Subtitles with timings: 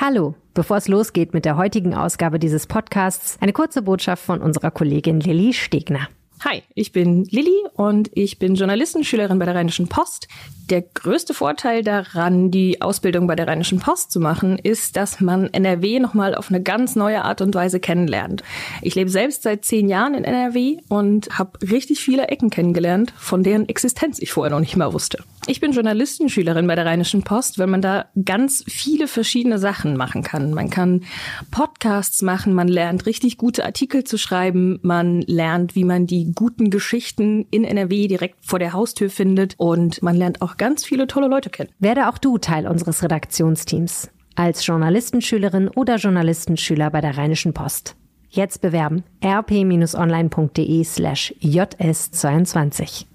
[0.00, 4.70] Hallo, bevor es losgeht mit der heutigen Ausgabe dieses Podcasts, eine kurze Botschaft von unserer
[4.70, 6.06] Kollegin Lilly Stegner.
[6.44, 10.28] Hi, ich bin Lilly und ich bin Journalistenschülerin bei der Rheinischen Post.
[10.70, 15.52] Der größte Vorteil daran, die Ausbildung bei der Rheinischen Post zu machen, ist, dass man
[15.52, 18.44] NRW nochmal auf eine ganz neue Art und Weise kennenlernt.
[18.82, 23.42] Ich lebe selbst seit zehn Jahren in NRW und habe richtig viele Ecken kennengelernt, von
[23.42, 25.24] deren Existenz ich vorher noch nicht mal wusste.
[25.46, 30.22] Ich bin Journalistenschülerin bei der Rheinischen Post, weil man da ganz viele verschiedene Sachen machen
[30.22, 30.52] kann.
[30.52, 31.04] Man kann
[31.50, 36.70] Podcasts machen, man lernt richtig gute Artikel zu schreiben, man lernt, wie man die guten
[36.70, 41.28] Geschichten in NRW direkt vor der Haustür findet und man lernt auch ganz viele tolle
[41.28, 41.70] Leute kennen.
[41.78, 47.96] Werde auch du Teil unseres Redaktionsteams als Journalistenschülerin oder Journalistenschüler bei der Rheinischen Post.
[48.30, 53.06] Jetzt bewerben rp-online.de slash js22.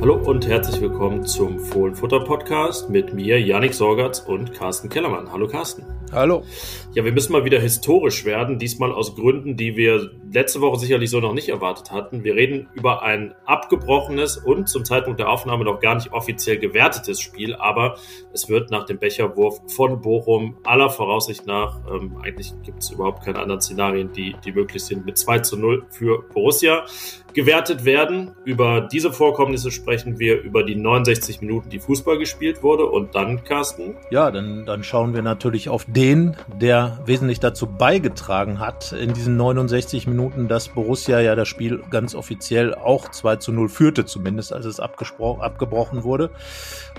[0.00, 5.30] Hallo und herzlich willkommen zum Fohlenfutter Podcast mit mir, Janik Sorgatz und Carsten Kellermann.
[5.30, 5.84] Hallo Carsten.
[6.12, 6.44] Hallo.
[6.92, 11.08] Ja, wir müssen mal wieder historisch werden, diesmal aus Gründen, die wir letzte Woche sicherlich
[11.08, 12.22] so noch nicht erwartet hatten.
[12.22, 17.18] Wir reden über ein abgebrochenes und zum Zeitpunkt der Aufnahme noch gar nicht offiziell gewertetes
[17.18, 17.96] Spiel, aber
[18.34, 23.24] es wird nach dem Becherwurf von Bochum aller Voraussicht nach, ähm, eigentlich gibt es überhaupt
[23.24, 26.84] keine anderen Szenarien, die, die möglich sind, mit 2 zu 0 für Borussia
[27.32, 28.32] gewertet werden.
[28.44, 33.44] Über diese Vorkommnisse sprechen wir über die 69 Minuten, die Fußball gespielt wurde und dann,
[33.44, 33.96] Carsten?
[34.10, 39.12] Ja, dann, dann schauen wir natürlich auf den den, der wesentlich dazu beigetragen hat, in
[39.12, 44.04] diesen 69 Minuten, dass Borussia ja das Spiel ganz offiziell auch 2 zu 0 führte,
[44.04, 46.30] zumindest als es abgebrochen wurde.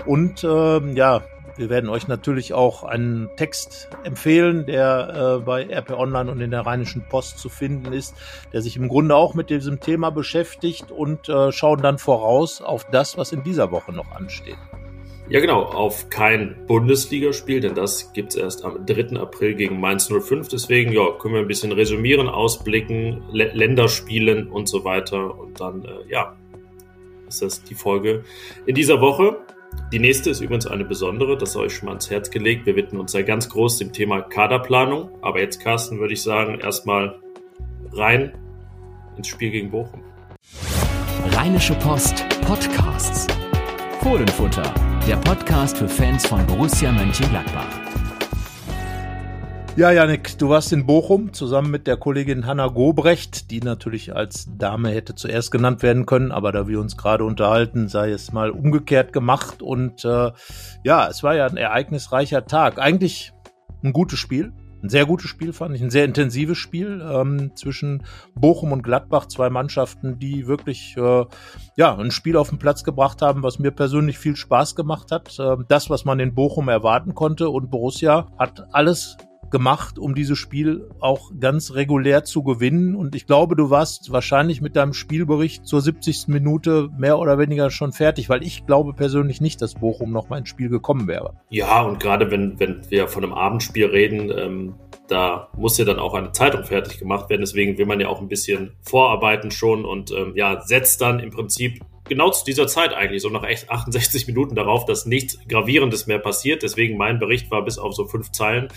[0.06, 1.20] Und äh, ja,
[1.56, 6.50] wir werden euch natürlich auch einen Text empfehlen, der äh, bei RP Online und in
[6.50, 8.14] der Rheinischen Post zu finden ist,
[8.54, 12.84] der sich im Grunde auch mit diesem Thema beschäftigt und äh, schauen dann voraus auf
[12.84, 14.56] das, was in dieser Woche noch ansteht.
[15.30, 19.18] Ja, genau, auf kein Bundesligaspiel, denn das gibt es erst am 3.
[19.18, 20.48] April gegen Mainz 05.
[20.48, 25.38] Deswegen ja, können wir ein bisschen resümieren, ausblicken, L Länderspielen und so weiter.
[25.38, 26.36] Und dann, äh, ja,
[27.26, 28.24] ist das die Folge
[28.66, 29.38] in dieser Woche.
[29.92, 32.66] Die nächste ist übrigens eine besondere, das habe ich schon mal ans Herz gelegt.
[32.66, 35.10] Wir widmen uns ja ganz groß dem Thema Kaderplanung.
[35.22, 37.18] Aber jetzt, Carsten, würde ich sagen, erstmal
[37.92, 38.34] rein
[39.16, 40.02] ins Spiel gegen Bochum.
[41.30, 43.26] Rheinische Post Podcasts.
[44.02, 47.68] Fohlenfutter der Podcast für Fans von Borussia Mönchengladbach.
[49.76, 54.48] Ja, Janik, du warst in Bochum zusammen mit der Kollegin Hanna Gobrecht, die natürlich als
[54.56, 58.50] Dame hätte zuerst genannt werden können, aber da wir uns gerade unterhalten, sei es mal
[58.50, 59.60] umgekehrt gemacht.
[59.60, 60.32] Und äh,
[60.84, 62.78] ja, es war ja ein ereignisreicher Tag.
[62.78, 63.34] Eigentlich
[63.82, 64.54] ein gutes Spiel,
[64.84, 68.02] ein sehr gutes Spiel fand ich, ein sehr intensives Spiel ähm, zwischen
[68.34, 71.24] Bochum und Gladbach, zwei Mannschaften, die wirklich äh,
[71.76, 75.38] ja ein Spiel auf den Platz gebracht haben, was mir persönlich viel Spaß gemacht hat.
[75.38, 77.48] Äh, das, was man in Bochum erwarten konnte.
[77.48, 79.16] Und Borussia hat alles
[79.50, 82.94] gemacht, um dieses Spiel auch ganz regulär zu gewinnen.
[82.94, 86.28] Und ich glaube, du warst wahrscheinlich mit deinem Spielbericht zur 70.
[86.28, 90.38] Minute mehr oder weniger schon fertig, weil ich glaube persönlich nicht, dass Bochum noch mal
[90.38, 91.34] ins Spiel gekommen wäre.
[91.50, 94.74] Ja, und gerade wenn, wenn wir von einem Abendspiel reden, ähm,
[95.08, 97.42] da muss ja dann auch eine Zeitung fertig gemacht werden.
[97.42, 101.30] Deswegen will man ja auch ein bisschen vorarbeiten schon und ähm, ja, setzt dann im
[101.30, 106.06] Prinzip genau zu dieser Zeit eigentlich, so nach echt 68 Minuten darauf, dass nichts Gravierendes
[106.06, 106.62] mehr passiert.
[106.62, 108.68] Deswegen mein Bericht war bis auf so fünf Zeilen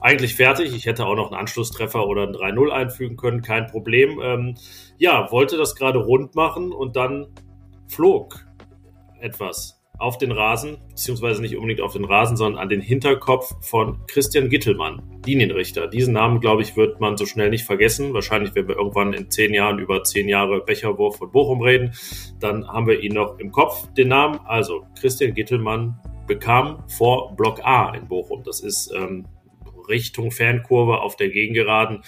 [0.00, 0.74] eigentlich fertig.
[0.74, 4.20] Ich hätte auch noch einen Anschlusstreffer oder ein 3-0 einfügen können, kein Problem.
[4.22, 4.56] Ähm,
[4.98, 7.28] ja, wollte das gerade rund machen und dann
[7.88, 8.44] flog
[9.20, 14.04] etwas auf den Rasen, beziehungsweise nicht unbedingt auf den Rasen, sondern an den Hinterkopf von
[14.06, 15.86] Christian Gittelmann, Linienrichter.
[15.86, 18.12] Diesen Namen, glaube ich, wird man so schnell nicht vergessen.
[18.12, 21.92] Wahrscheinlich, wenn wir irgendwann in zehn Jahren über zehn Jahre Becherwurf von Bochum reden,
[22.40, 24.40] dann haben wir ihn noch im Kopf, den Namen.
[24.44, 28.42] Also, Christian Gittelmann bekam vor Block A in Bochum.
[28.44, 29.26] Das ist ähm,
[29.88, 32.02] Richtung Fernkurve auf der Gegengeraden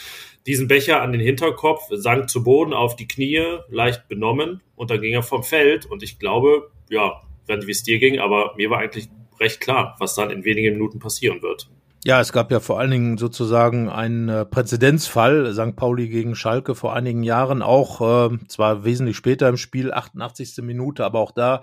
[0.46, 5.00] diesen Becher an den Hinterkopf, sank zu Boden auf die Knie, leicht benommen und dann
[5.00, 8.78] ging er vom Feld und ich glaube, ja, wie es dir ging, aber mir war
[8.78, 9.08] eigentlich
[9.40, 11.68] recht klar, was dann in wenigen Minuten passieren wird.
[12.04, 15.74] Ja, es gab ja vor allen Dingen sozusagen einen äh, Präzedenzfall, St.
[15.74, 20.58] Pauli gegen Schalke vor einigen Jahren, auch äh, zwar wesentlich später im Spiel, 88.
[20.62, 21.62] Minute, aber auch da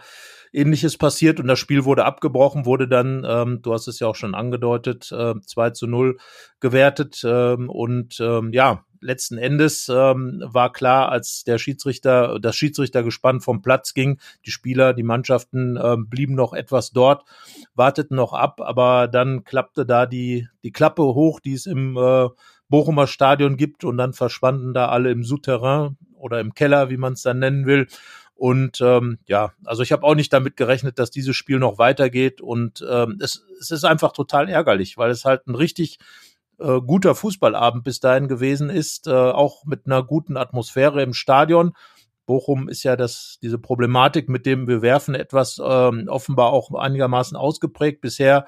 [0.53, 4.15] ähnliches passiert und das Spiel wurde abgebrochen, wurde dann, ähm, du hast es ja auch
[4.15, 6.17] schon angedeutet, äh, 2 zu 0
[6.59, 13.41] gewertet ähm, und ähm, ja, letzten Endes ähm, war klar, als der Schiedsrichter, das Schiedsrichtergespann
[13.41, 17.23] vom Platz ging, die Spieler, die Mannschaften ähm, blieben noch etwas dort,
[17.75, 22.29] warteten noch ab, aber dann klappte da die, die Klappe hoch, die es im äh,
[22.69, 27.13] Bochumer Stadion gibt und dann verschwanden da alle im Souterrain oder im Keller, wie man
[27.13, 27.87] es dann nennen will.
[28.43, 32.41] Und ähm, ja, also ich habe auch nicht damit gerechnet, dass dieses Spiel noch weitergeht.
[32.41, 35.97] Und ähm, es, es ist einfach total ärgerlich, weil es halt ein richtig
[36.59, 41.71] äh, guter Fußballabend bis dahin gewesen ist, äh, auch mit einer guten Atmosphäre im Stadion.
[42.25, 47.37] Bochum ist ja das, diese Problematik mit dem wir werfen etwas ähm, offenbar auch einigermaßen
[47.37, 48.01] ausgeprägt.
[48.01, 48.43] Bisher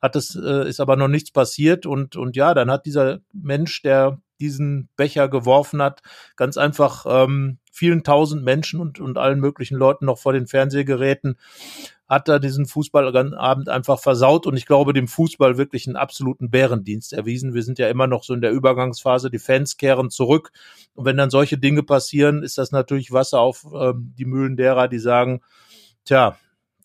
[0.00, 3.82] hat es, äh, ist aber noch nichts passiert und, und ja, dann hat dieser Mensch,
[3.82, 6.02] der diesen Becher geworfen hat,
[6.36, 11.36] ganz einfach ähm, vielen tausend Menschen und, und allen möglichen Leuten noch vor den Fernsehgeräten
[12.10, 17.12] hat er diesen Fußballabend einfach versaut und ich glaube, dem Fußball wirklich einen absoluten Bärendienst
[17.12, 17.54] erwiesen.
[17.54, 20.50] Wir sind ja immer noch so in der Übergangsphase, die Fans kehren zurück
[20.94, 24.88] und wenn dann solche Dinge passieren, ist das natürlich Wasser auf äh, die Mühlen derer,
[24.88, 25.40] die sagen,
[26.04, 26.36] tja,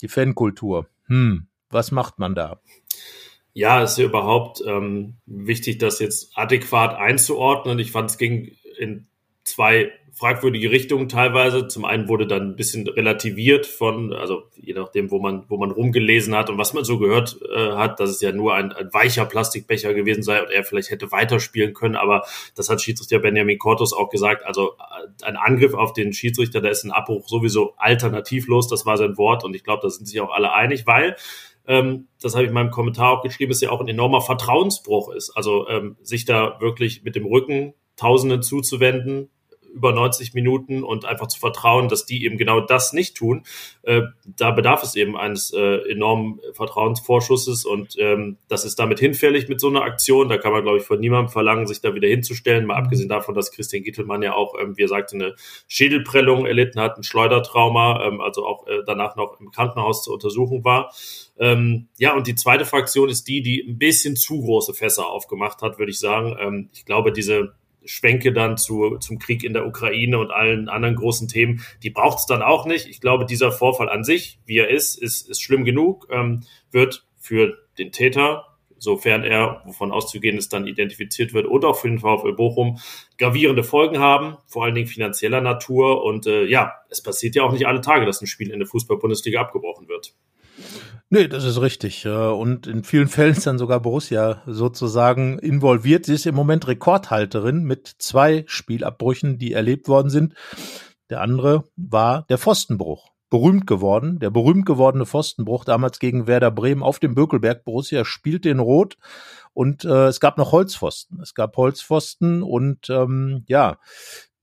[0.02, 2.60] die Fankultur, hm, was macht man da?
[3.54, 7.80] Ja, es ist ja überhaupt ähm, wichtig, das jetzt adäquat einzuordnen.
[7.80, 9.08] Ich fand, es ging in
[9.44, 11.68] zwei fragwürdige Richtungen teilweise.
[11.68, 15.72] Zum einen wurde dann ein bisschen relativiert von, also je nachdem, wo man, wo man
[15.72, 18.94] rumgelesen hat und was man so gehört äh, hat, dass es ja nur ein, ein
[18.94, 21.96] weicher Plastikbecher gewesen sei und er vielleicht hätte weiterspielen können.
[21.96, 22.24] Aber
[22.56, 24.46] das hat Schiedsrichter Benjamin Cortus auch gesagt.
[24.46, 28.70] Also äh, ein Angriff auf den Schiedsrichter, da ist ein Abbruch sowieso alternativlos.
[28.70, 31.18] Das war sein Wort und ich glaube, da sind sich auch alle einig, weil
[31.68, 35.12] ähm, das habe ich in meinem Kommentar auch geschrieben, ist ja auch ein enormer Vertrauensbruch
[35.14, 35.32] ist.
[35.32, 39.30] Also ähm, sich da wirklich mit dem Rücken Tausenden zuzuwenden,
[39.76, 43.44] über 90 Minuten und einfach zu vertrauen, dass die eben genau das nicht tun.
[43.84, 49.50] Äh, da bedarf es eben eines äh, enormen Vertrauensvorschusses und ähm, das ist damit hinfällig
[49.50, 50.30] mit so einer Aktion.
[50.30, 52.66] Da kann man, glaube ich, von niemandem verlangen, sich da wieder hinzustellen.
[52.66, 52.86] Mal mhm.
[52.86, 55.36] abgesehen davon, dass Christian Gittelmann ja auch, ähm, wie er sagte, eine
[55.68, 60.64] Schädelprellung erlitten hat, ein Schleudertrauma, ähm, also auch äh, danach noch im Krankenhaus zur Untersuchung
[60.64, 60.94] war.
[61.38, 65.62] Ähm, ja, und die zweite Fraktion ist die, die ein bisschen zu große Fässer aufgemacht
[65.62, 66.38] hat, würde ich sagen.
[66.40, 67.54] Ähm, ich glaube, diese
[67.86, 72.20] Schwenke dann zu, zum Krieg in der Ukraine und allen anderen großen Themen, die braucht
[72.20, 72.88] es dann auch nicht.
[72.88, 76.42] Ich glaube, dieser Vorfall an sich, wie er ist, ist, ist schlimm genug, ähm,
[76.72, 78.46] wird für den Täter,
[78.78, 82.80] sofern er, wovon auszugehen ist, dann identifiziert wird, und auch für den VfL Bochum
[83.18, 86.04] gravierende Folgen haben, vor allen Dingen finanzieller Natur.
[86.04, 88.68] Und äh, ja, es passiert ja auch nicht alle Tage, dass ein Spiel in der
[88.68, 90.14] Fußball-Bundesliga abgebrochen wird.
[91.10, 92.08] Nee, das ist richtig.
[92.08, 96.06] Und in vielen Fällen ist dann sogar Borussia sozusagen involviert.
[96.06, 100.34] Sie ist im Moment Rekordhalterin mit zwei Spielabbrüchen, die erlebt worden sind.
[101.10, 103.12] Der andere war der Pfostenbruch.
[103.30, 107.64] Berühmt geworden, der berühmt gewordene Pfostenbruch damals gegen Werder Bremen auf dem Bökelberg.
[107.66, 108.98] Borussia spielt in Rot
[109.54, 111.20] und äh, es gab noch Holzpfosten.
[111.22, 113.78] Es gab Holzpfosten und ähm, ja,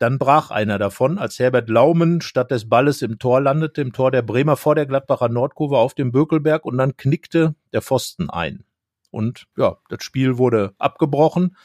[0.03, 4.11] dann brach einer davon, als Herbert Laumen statt des Balles im Tor landete, im Tor
[4.11, 8.65] der Bremer vor der Gladbacher Nordkurve auf dem Bökelberg und dann knickte der Pfosten ein.
[9.11, 11.57] Und ja, das Spiel wurde abgebrochen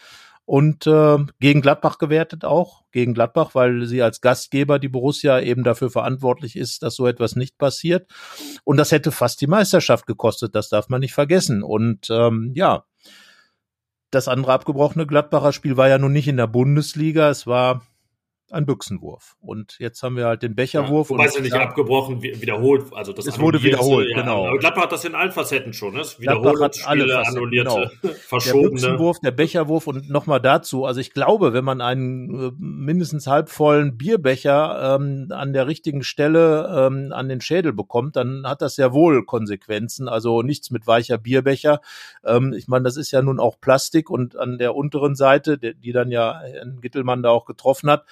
[0.45, 5.63] und äh, gegen Gladbach gewertet auch, gegen Gladbach, weil sie als Gastgeber die Borussia eben
[5.63, 8.09] dafür verantwortlich ist, dass so etwas nicht passiert.
[8.63, 11.63] Und das hätte fast die Meisterschaft gekostet, das darf man nicht vergessen.
[11.63, 12.85] Und ähm, ja,
[14.11, 17.81] das andere abgebrochene Gladbacher Spiel war ja nun nicht in der Bundesliga, es war
[18.51, 19.35] ein Büchsenwurf.
[19.41, 21.09] Und jetzt haben wir halt den Becherwurf.
[21.09, 22.93] Ja, wobei sie nicht ja, abgebrochen, wiederholt.
[22.93, 24.47] Also das es wurde wiederholt, ja, genau.
[24.47, 25.93] Aber Gladbach hat das in allen Facetten schon.
[25.93, 26.03] Ne?
[26.17, 28.13] Wiederholt hat alle Facetten, annullierte, genau.
[28.27, 28.63] verschobene.
[28.63, 30.85] Der Büchsenwurf, der Becherwurf und nochmal dazu.
[30.85, 36.87] Also ich glaube, wenn man einen äh, mindestens halbvollen Bierbecher ähm, an der richtigen Stelle
[36.87, 40.07] ähm, an den Schädel bekommt, dann hat das ja wohl Konsequenzen.
[40.07, 41.81] Also nichts mit weicher Bierbecher.
[42.23, 45.75] Ähm, ich meine, das ist ja nun auch Plastik und an der unteren Seite, die,
[45.75, 48.05] die dann ja Herrn Gittelmann da auch getroffen hat,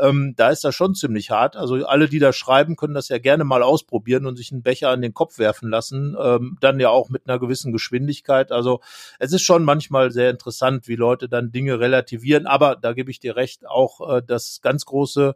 [0.00, 1.56] ähm, da ist das schon ziemlich hart.
[1.56, 4.90] Also alle, die da schreiben, können das ja gerne mal ausprobieren und sich einen Becher
[4.90, 6.16] an den Kopf werfen lassen.
[6.20, 8.52] Ähm, dann ja auch mit einer gewissen Geschwindigkeit.
[8.52, 8.80] Also
[9.18, 12.46] es ist schon manchmal sehr interessant, wie Leute dann Dinge relativieren.
[12.46, 15.34] Aber da gebe ich dir recht, auch äh, das ganz große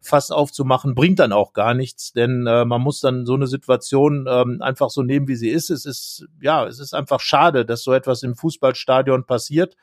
[0.00, 4.26] Fass aufzumachen, bringt dann auch gar nichts, denn äh, man muss dann so eine Situation
[4.28, 5.70] ähm, einfach so nehmen, wie sie ist.
[5.70, 9.76] Es ist, ja, es ist einfach schade, dass so etwas im Fußballstadion passiert.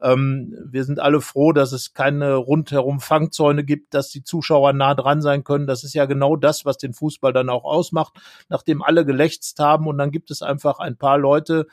[0.00, 4.94] Ähm, wir sind alle froh, dass es keine rundherum Fangzäune gibt, dass die Zuschauer nah
[4.94, 5.66] dran sein können.
[5.66, 8.14] Das ist ja genau das, was den Fußball dann auch ausmacht,
[8.48, 11.66] nachdem alle gelächzt haben und dann gibt es einfach ein paar Leute,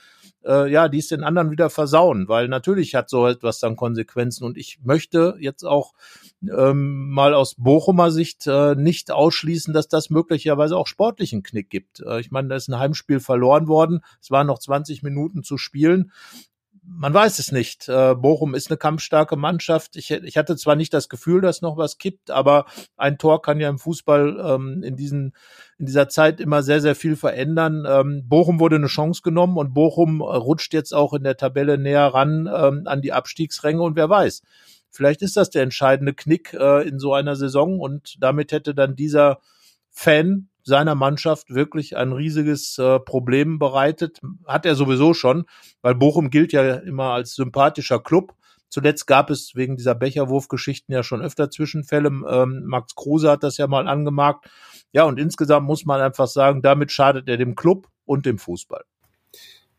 [0.46, 4.44] äh, ja, die es den anderen wieder versauen, weil natürlich hat so etwas dann Konsequenzen
[4.44, 5.94] und ich möchte jetzt auch
[6.42, 12.02] ähm, mal aus Bochumer Sicht äh, nicht ausschließen, dass das möglicherweise auch sportlichen Knick gibt.
[12.02, 15.58] Äh, ich meine, da ist ein Heimspiel verloren worden, es waren noch 20 Minuten zu
[15.58, 16.12] spielen
[16.94, 17.88] man weiß es nicht.
[17.88, 19.96] Äh, Bochum ist eine kampfstarke Mannschaft.
[19.96, 22.66] Ich, ich hatte zwar nicht das Gefühl, dass noch was kippt, aber
[22.98, 25.34] ein Tor kann ja im Fußball ähm, in, diesen,
[25.78, 27.86] in dieser Zeit immer sehr, sehr viel verändern.
[27.88, 32.08] Ähm, Bochum wurde eine Chance genommen und Bochum rutscht jetzt auch in der Tabelle näher
[32.08, 34.42] ran ähm, an die Abstiegsränge und wer weiß.
[34.90, 38.96] Vielleicht ist das der entscheidende Knick äh, in so einer Saison und damit hätte dann
[38.96, 39.40] dieser
[39.90, 44.20] Fan seiner Mannschaft wirklich ein riesiges äh, Problem bereitet.
[44.46, 45.46] Hat er sowieso schon,
[45.82, 48.34] weil Bochum gilt ja immer als sympathischer Club.
[48.70, 52.08] Zuletzt gab es wegen dieser Becherwurfgeschichten ja schon öfter Zwischenfälle.
[52.08, 54.50] Ähm, Max Kruse hat das ja mal angemerkt.
[54.94, 58.84] Ja, und insgesamt muss man einfach sagen, damit schadet er dem Club und dem Fußball.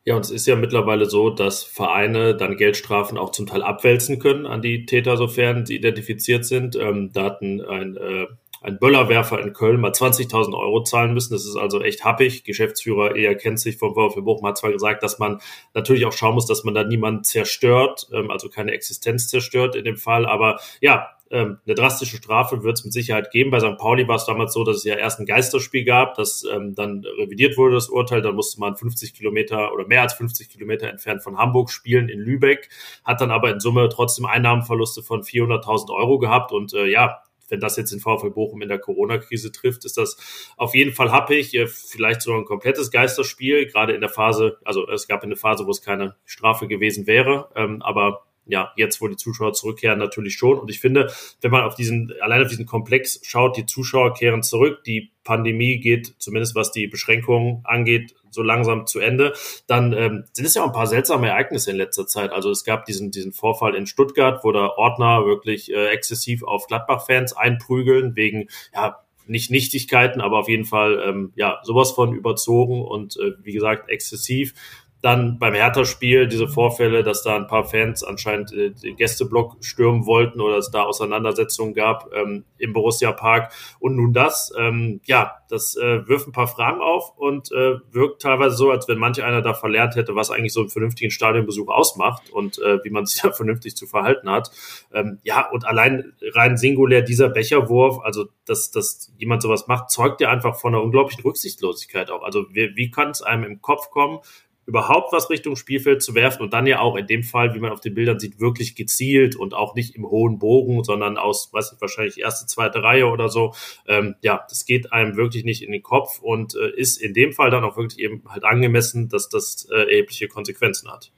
[0.05, 4.19] Ja, und es ist ja mittlerweile so, dass Vereine dann Geldstrafen auch zum Teil abwälzen
[4.19, 6.75] können an die Täter, sofern sie identifiziert sind.
[6.75, 8.27] Ähm, da hatten ein äh,
[8.63, 11.33] ein Böllerwerfer in Köln mal 20.000 Euro zahlen müssen.
[11.33, 12.45] Das ist also echt happig.
[12.45, 15.41] Geschäftsführer eher kennt sich vom VfB Bochum hat zwar gesagt, dass man
[15.75, 19.85] natürlich auch schauen muss, dass man da niemanden zerstört, ähm, also keine Existenz zerstört in
[19.85, 20.27] dem Fall.
[20.27, 23.51] Aber ja, ähm, eine drastische Strafe wird es mit Sicherheit geben.
[23.51, 23.79] Bei St.
[23.79, 27.05] Pauli war es damals so, dass es ja erst ein Geisterspiel gab, das ähm, dann
[27.19, 28.21] revidiert wurde, das Urteil.
[28.21, 32.21] Dann musste man 50 Kilometer oder mehr als 50 Kilometer entfernt von Hamburg spielen in
[32.21, 32.69] Lübeck,
[33.05, 36.53] hat dann aber in Summe trotzdem Einnahmenverluste von 400.000 Euro gehabt.
[36.53, 40.17] Und äh, ja, wenn das jetzt den VfL Bochum in der Corona-Krise trifft, ist das
[40.57, 41.51] auf jeden Fall happig.
[41.67, 45.71] Vielleicht sogar ein komplettes Geisterspiel, gerade in der Phase, also es gab eine Phase, wo
[45.71, 50.59] es keine Strafe gewesen wäre, ähm, aber ja, jetzt, wo die Zuschauer zurückkehren, natürlich schon.
[50.59, 54.43] Und ich finde, wenn man auf diesen, allein auf diesen Komplex schaut, die Zuschauer kehren
[54.43, 59.35] zurück, die Pandemie geht, zumindest was die Beschränkungen angeht, so langsam zu Ende,
[59.67, 62.33] dann ähm, sind es ja auch ein paar seltsame Ereignisse in letzter Zeit.
[62.33, 66.67] Also es gab diesen, diesen Vorfall in Stuttgart, wo der Ordner wirklich äh, exzessiv auf
[66.67, 72.83] Gladbach-Fans einprügeln, wegen, ja, nicht Nichtigkeiten, aber auf jeden Fall ähm, ja sowas von überzogen
[72.83, 74.55] und äh, wie gesagt exzessiv.
[75.03, 80.07] Dann beim Hertha-Spiel diese Vorfälle, dass da ein paar Fans anscheinend äh, den Gästeblock stürmen
[80.07, 83.53] wollten oder es da Auseinandersetzungen gab ähm, im Borussia Park.
[83.81, 88.23] Und nun das, ähm, ja, das äh, wirft ein paar Fragen auf und äh, wirkt
[88.23, 91.69] teilweise so, als wenn manch einer da verlernt hätte, was eigentlich so einen vernünftigen Stadionbesuch
[91.69, 94.53] ausmacht und äh, wie man sich da vernünftig zu verhalten hat.
[94.95, 100.21] Ähm, ja, und allein rein singulär dieser Becherwurf, also dass, dass jemand sowas macht, zeugt
[100.21, 102.23] ja einfach von einer unglaublichen Rücksichtslosigkeit auch.
[102.23, 104.21] Also wie, wie kann es einem im Kopf kommen,
[104.65, 107.73] überhaupt was Richtung Spielfeld zu werfen und dann ja auch in dem Fall, wie man
[107.73, 111.73] auf den Bildern sieht, wirklich gezielt und auch nicht im hohen Bogen, sondern aus, weiß
[111.75, 113.55] ich, wahrscheinlich erste, zweite Reihe oder so.
[113.87, 117.33] Ähm, ja, das geht einem wirklich nicht in den Kopf und äh, ist in dem
[117.33, 121.11] Fall dann auch wirklich eben halt angemessen, dass das äh, erhebliche Konsequenzen hat.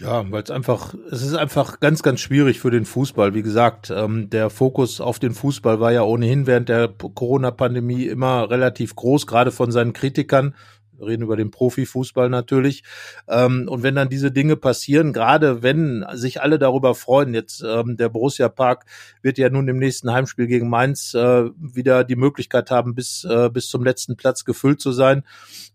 [0.00, 3.34] Ja, weil es einfach, es ist einfach ganz, ganz schwierig für den Fußball.
[3.34, 8.48] Wie gesagt, ähm, der Fokus auf den Fußball war ja ohnehin während der Corona-Pandemie immer
[8.48, 10.54] relativ groß, gerade von seinen Kritikern
[11.00, 12.82] reden über den Profifußball natürlich.
[13.28, 17.96] Ähm, und wenn dann diese Dinge passieren, gerade wenn sich alle darüber freuen, jetzt ähm,
[17.96, 18.84] der Borussia Park
[19.22, 23.50] wird ja nun im nächsten Heimspiel gegen Mainz äh, wieder die Möglichkeit haben, bis, äh,
[23.50, 25.24] bis zum letzten Platz gefüllt zu sein.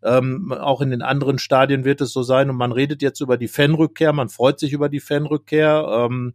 [0.04, 2.50] Ähm, auch in den anderen Stadien wird es so sein.
[2.50, 5.86] Und man redet jetzt über die Fanrückkehr, man freut sich über die Fanrückkehr.
[5.90, 6.34] Ähm,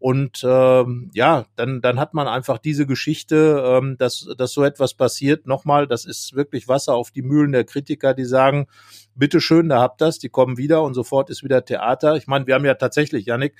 [0.00, 4.94] und ähm, ja, dann, dann hat man einfach diese Geschichte, ähm, dass, dass so etwas
[4.94, 5.46] passiert.
[5.46, 8.68] Nochmal, das ist wirklich Wasser auf die Mühlen der Kritiker, die sagen,
[9.16, 12.14] bitteschön, da habt das, die kommen wieder und sofort ist wieder Theater.
[12.14, 13.56] Ich meine, wir haben ja tatsächlich, Janik,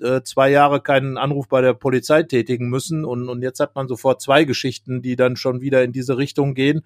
[0.00, 3.88] äh, zwei Jahre keinen Anruf bei der Polizei tätigen müssen und, und jetzt hat man
[3.88, 6.82] sofort zwei Geschichten, die dann schon wieder in diese Richtung gehen.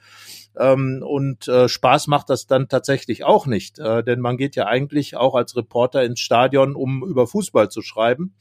[0.58, 4.64] Ähm, und äh, Spaß macht das dann tatsächlich auch nicht, äh, denn man geht ja
[4.64, 8.34] eigentlich auch als Reporter ins Stadion, um über Fußball zu schreiben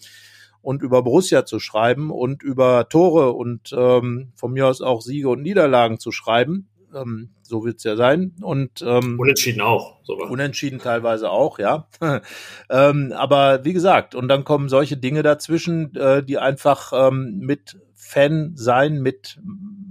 [0.63, 5.29] und über Borussia zu schreiben und über Tore und ähm, von mir aus auch Siege
[5.29, 6.69] und Niederlagen zu schreiben.
[6.95, 8.33] Ähm, so wird's ja sein.
[8.41, 9.97] Und ähm, unentschieden auch.
[10.03, 10.31] Sogar.
[10.31, 11.87] Unentschieden teilweise auch, ja.
[12.69, 17.77] ähm, aber wie gesagt, und dann kommen solche Dinge dazwischen, äh, die einfach ähm, mit
[17.93, 19.39] Fan sein, mit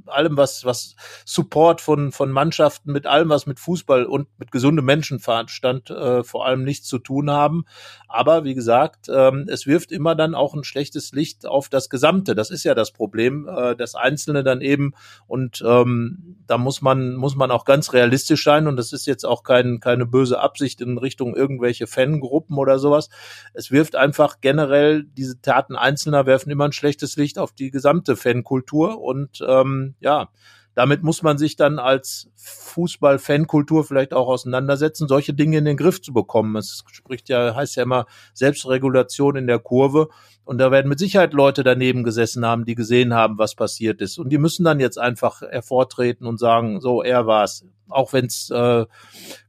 [0.06, 4.84] allem, was, was Support von, von Mannschaften, mit allem, was mit Fußball und mit gesundem
[4.84, 7.64] Menschenverstand äh, vor allem nichts zu tun haben.
[8.08, 12.34] Aber wie gesagt, ähm, es wirft immer dann auch ein schlechtes Licht auf das Gesamte.
[12.34, 14.92] Das ist ja das Problem, äh, das Einzelne dann eben.
[15.26, 18.66] Und ähm, da muss man, muss man auch ganz realistisch sein.
[18.66, 23.08] Und das ist jetzt auch kein, keine böse Absicht in Richtung irgendwelche Fangruppen oder sowas.
[23.54, 28.16] Es wirft einfach generell, diese Taten Einzelner werfen immer ein schlechtes Licht auf die gesamte
[28.16, 29.00] Fankultur.
[29.00, 30.28] Und ähm, ja,
[30.74, 36.00] damit muss man sich dann als Fußball-Fankultur vielleicht auch auseinandersetzen, solche Dinge in den Griff
[36.00, 36.56] zu bekommen.
[36.56, 40.08] Es spricht ja, heißt ja immer Selbstregulation in der Kurve.
[40.44, 44.18] Und da werden mit Sicherheit Leute daneben gesessen haben, die gesehen haben, was passiert ist.
[44.18, 47.64] Und die müssen dann jetzt einfach hervortreten und sagen, so, er war's.
[47.88, 48.86] Auch wenn es äh,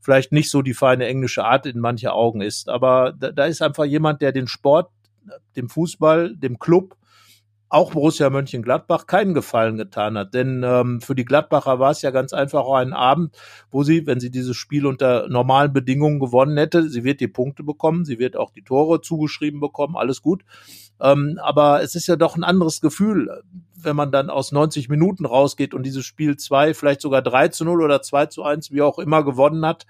[0.01, 2.67] vielleicht nicht so die feine englische Art in manche Augen ist.
[2.67, 4.91] Aber da, da ist einfach jemand, der den Sport,
[5.55, 6.97] dem Fußball, dem Club
[7.73, 10.33] auch Borussia Mönchengladbach keinen Gefallen getan hat.
[10.33, 13.35] Denn ähm, für die Gladbacher war es ja ganz einfach auch ein Abend,
[13.71, 17.63] wo sie, wenn sie dieses Spiel unter normalen Bedingungen gewonnen hätte, sie wird die Punkte
[17.63, 20.43] bekommen, sie wird auch die Tore zugeschrieben bekommen, alles gut.
[21.01, 23.43] Ähm, aber es ist ja doch ein anderes Gefühl,
[23.75, 27.65] wenn man dann aus 90 Minuten rausgeht und dieses Spiel 2, vielleicht sogar 3 zu
[27.65, 29.85] 0 oder 2 zu 1, wie auch immer, gewonnen hat,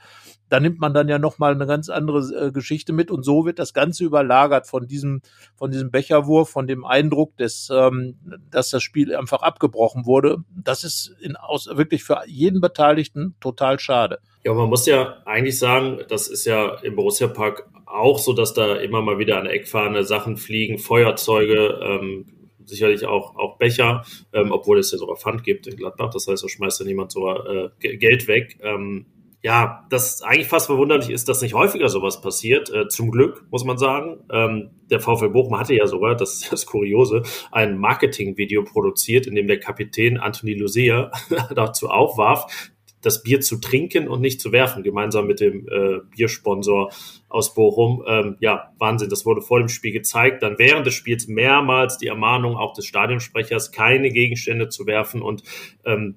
[0.50, 3.60] da nimmt man dann ja nochmal eine ganz andere äh, Geschichte mit und so wird
[3.60, 5.22] das Ganze überlagert von diesem,
[5.56, 8.20] von diesem Becherwurf, von dem Eindruck, des, ähm,
[8.52, 10.38] dass das Spiel einfach abgebrochen wurde.
[10.56, 14.20] Das ist in, aus, wirklich für jeden Beteiligten total schade.
[14.44, 18.54] Ja, man muss ja eigentlich sagen, das ist ja im Borussia Park auch so, dass
[18.54, 22.26] da immer mal wieder an der Eckfahne Sachen fliegen, Feuerzeuge, ähm,
[22.66, 26.10] sicherlich auch, auch Becher, ähm, obwohl es ja sogar Pfand gibt in Gladbach.
[26.12, 28.58] Das heißt, da schmeißt ja niemand so äh, Geld weg.
[28.62, 29.06] Ähm,
[29.44, 32.74] ja, das eigentlich fast verwunderlich ist, dass nicht häufiger sowas passiert.
[32.74, 34.24] Äh, zum Glück, muss man sagen.
[34.32, 39.36] Ähm, der VfL Bochum hatte ja sogar, das ist das Kuriose, ein Marketingvideo produziert, in
[39.36, 41.12] dem der Kapitän Anthony Lucia
[41.56, 42.72] dazu aufwarf,
[43.06, 46.92] das Bier zu trinken und nicht zu werfen, gemeinsam mit dem äh, Biersponsor
[47.30, 48.04] aus Bochum.
[48.08, 50.42] Ähm, ja, Wahnsinn, das wurde vor dem Spiel gezeigt.
[50.42, 55.22] Dann während des Spiels mehrmals die Ermahnung auch des Stadionsprechers, keine Gegenstände zu werfen.
[55.22, 55.44] Und
[55.86, 56.16] ähm,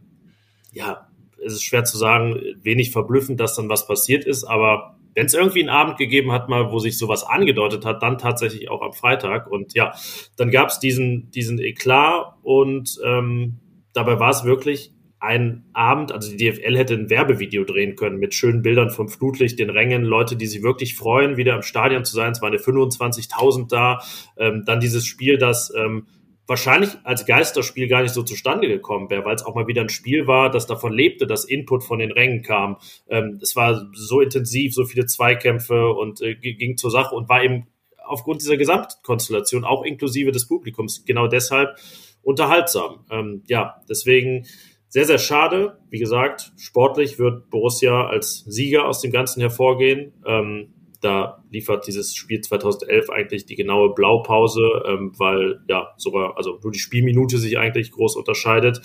[0.73, 1.09] ja,
[1.45, 5.35] es ist schwer zu sagen, wenig verblüffend, dass dann was passiert ist, aber wenn es
[5.35, 8.93] irgendwie einen Abend gegeben hat, mal, wo sich sowas angedeutet hat, dann tatsächlich auch am
[8.93, 9.51] Freitag.
[9.51, 9.95] Und ja,
[10.37, 13.59] dann gab es diesen, diesen Eklat und ähm,
[13.95, 14.93] dabei war es wirklich
[15.27, 19.59] ein Abend, also die DFL hätte ein Werbevideo drehen können mit schönen Bildern vom Flutlicht,
[19.59, 22.33] den Rängen, Leute, die sich wirklich freuen, wieder im Stadion zu sein.
[22.33, 24.01] Es waren ja 25.000 da.
[24.39, 26.07] Ähm, dann dieses Spiel, das ähm,
[26.47, 29.89] wahrscheinlich als Geisterspiel gar nicht so zustande gekommen wäre, weil es auch mal wieder ein
[29.89, 32.77] Spiel war, das davon lebte, dass Input von den Rängen kam.
[33.09, 37.43] Ähm, es war so intensiv, so viele Zweikämpfe und äh, ging zur Sache und war
[37.43, 37.67] eben
[38.05, 41.77] aufgrund dieser Gesamtkonstellation, auch inklusive des Publikums, genau deshalb
[42.23, 43.05] unterhaltsam.
[43.11, 44.47] Ähm, ja, deswegen
[44.97, 45.77] sehr, sehr schade.
[45.91, 50.15] Wie gesagt, sportlich wird Borussia als Sieger aus dem Ganzen hervorgehen.
[50.25, 50.73] Ähm,
[51.03, 56.73] da liefert dieses Spiel 2011 eigentlich die genaue Blaupause, ähm, weil ja sogar, also nur
[56.73, 58.81] die Spielminute sich eigentlich groß unterscheidet.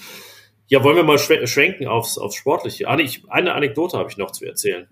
[0.68, 2.90] Ja, wollen wir mal schwenken aufs, aufs Sportliche.
[2.90, 4.90] Ah, nee, ich, eine Anekdote habe ich noch zu erzählen.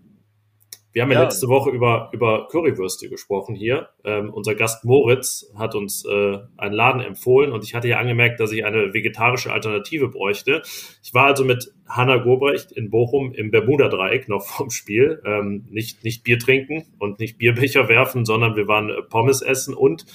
[0.92, 3.90] Wir haben ja, ja, letzte Woche über, über Currywürste gesprochen hier.
[4.04, 8.40] Ähm, unser Gast Moritz hat uns äh, einen Laden empfohlen und ich hatte ja angemerkt,
[8.40, 10.64] dass ich eine vegetarische Alternative bräuchte.
[11.04, 15.22] Ich war also mit Hanna Gobrecht in Bochum im Bermuda-Dreieck noch vom Spiel.
[15.26, 19.76] Ähm, nicht, nicht Bier trinken und nicht Bierbecher werfen, sondern wir waren äh, Pommes essen
[19.76, 20.06] und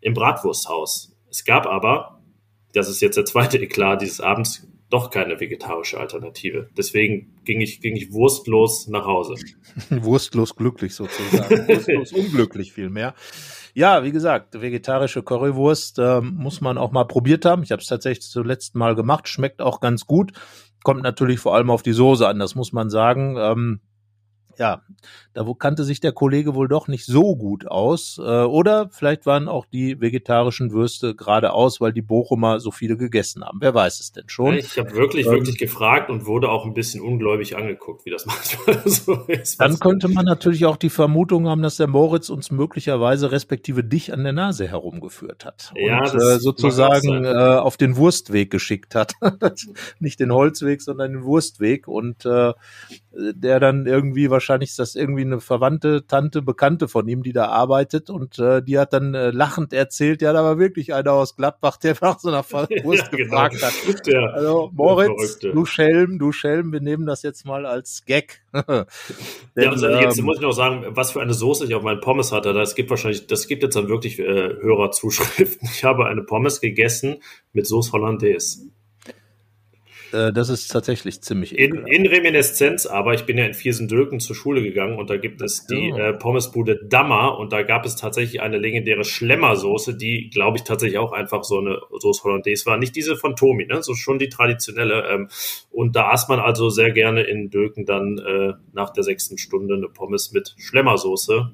[0.00, 1.14] im Bratwursthaus.
[1.30, 2.22] Es gab aber,
[2.72, 6.68] das ist jetzt der zweite Eklat dieses Abends, doch keine vegetarische Alternative.
[6.76, 9.34] Deswegen ging ich, ging ich wurstlos nach Hause.
[9.90, 11.68] wurstlos glücklich sozusagen.
[11.68, 13.14] wurstlos unglücklich vielmehr.
[13.74, 17.62] Ja, wie gesagt, vegetarische Currywurst äh, muss man auch mal probiert haben.
[17.62, 20.32] Ich habe es tatsächlich zuletzt mal gemacht, schmeckt auch ganz gut.
[20.82, 23.36] Kommt natürlich vor allem auf die Soße an, das muss man sagen.
[23.38, 23.80] Ähm,
[24.58, 24.82] ja,
[25.34, 28.18] da kannte sich der Kollege wohl doch nicht so gut aus.
[28.18, 32.96] Äh, oder vielleicht waren auch die vegetarischen Würste gerade aus, weil die Bochumer so viele
[32.96, 33.58] gegessen haben.
[33.60, 34.54] Wer weiß es denn schon?
[34.54, 38.26] Ich habe wirklich, ähm, wirklich gefragt und wurde auch ein bisschen ungläubig angeguckt, wie das
[38.66, 39.60] manchmal so ist.
[39.60, 44.12] Dann könnte man natürlich auch die Vermutung haben, dass der Moritz uns möglicherweise respektive dich
[44.12, 45.72] an der Nase herumgeführt hat.
[45.76, 49.14] Ja, und äh, sozusagen äh, auf den Wurstweg geschickt hat.
[50.00, 51.86] nicht den Holzweg, sondern den Wurstweg.
[51.86, 52.52] Und äh,
[53.18, 57.46] der dann irgendwie, wahrscheinlich ist das irgendwie eine Verwandte, Tante, Bekannte von ihm, die da
[57.46, 61.34] arbeitet und äh, die hat dann äh, lachend erzählt, ja, da war wirklich einer aus
[61.34, 62.44] Gladbach, der nach so einer
[62.84, 63.24] Wurst ja, genau.
[63.24, 63.66] gefragt genau.
[63.66, 64.06] hat.
[64.06, 68.42] Der, also Moritz, du Schelm, du Schelm, wir nehmen das jetzt mal als Gag.
[68.52, 68.84] Denn,
[69.56, 72.00] ja, also jetzt ähm, muss ich noch sagen, was für eine Soße ich auf meinen
[72.00, 72.52] Pommes hatte.
[72.52, 74.24] Das gibt wahrscheinlich, das gibt jetzt dann wirklich äh,
[74.60, 75.68] Hörerzuschriften.
[75.72, 77.16] Ich habe eine Pommes gegessen
[77.52, 78.70] mit Soße Hollandaise.
[80.12, 84.34] Äh, das ist tatsächlich ziemlich in, in, Reminiszenz, aber ich bin ja in Viersendülken zur
[84.34, 88.40] Schule gegangen und da gibt es die äh, Pommesbude Dammer und da gab es tatsächlich
[88.40, 92.78] eine legendäre Schlemmersoße, die, glaube ich, tatsächlich auch einfach so eine Soße Hollandaise war.
[92.78, 93.82] Nicht diese von Tomi, ne?
[93.82, 95.08] so schon die traditionelle.
[95.08, 95.28] Ähm,
[95.70, 99.74] und da aß man also sehr gerne in Dülken dann äh, nach der sechsten Stunde
[99.74, 101.52] eine Pommes mit Schlemmersoße,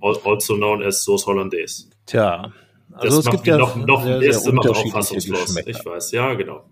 [0.00, 1.88] also known as Soße Hollandaise.
[2.04, 2.52] Tja,
[2.92, 5.56] also das es gibt ja noch, noch sehr, sehr auch fassungslos.
[5.66, 6.64] Ich weiß, ja, genau.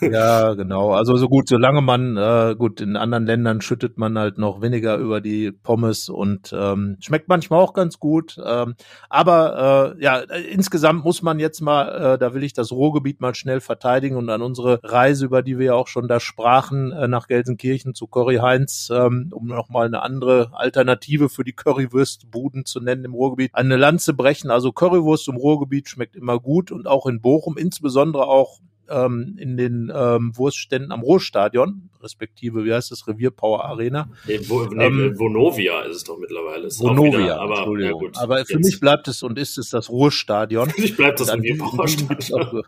[0.00, 0.92] Ja, genau.
[0.92, 4.96] Also so gut, solange man, äh, gut, in anderen Ländern schüttet man halt noch weniger
[4.96, 8.38] über die Pommes und ähm, schmeckt manchmal auch ganz gut.
[8.44, 8.74] Ähm,
[9.08, 13.34] aber äh, ja, insgesamt muss man jetzt mal, äh, da will ich das Ruhrgebiet mal
[13.34, 17.08] schnell verteidigen und an unsere Reise, über die wir ja auch schon da sprachen, äh,
[17.08, 22.80] nach Gelsenkirchen zu Curry Heinz, ähm, um nochmal eine andere Alternative für die Currywurstbuden zu
[22.80, 24.50] nennen im Ruhrgebiet, eine Lanze brechen.
[24.50, 28.60] Also Currywurst im Ruhrgebiet schmeckt immer gut und auch in Bochum, insbesondere auch
[28.92, 34.08] ähm, in den ähm, Wurstständen am Ruhrstadion, respektive, wie heißt das, Revierpower Arena.
[34.26, 36.66] Nee, wo, nee, ähm, Vonovia ist es doch mittlerweile.
[36.66, 38.00] Ist Vonovia, wieder, aber, Entschuldigung.
[38.00, 38.64] Ja gut, aber für jetzt.
[38.64, 40.70] mich bleibt es und ist es das Ruhrstadion.
[40.70, 42.62] Für mich bleibt das Revierpower Stadion.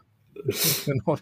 [0.85, 1.17] genau,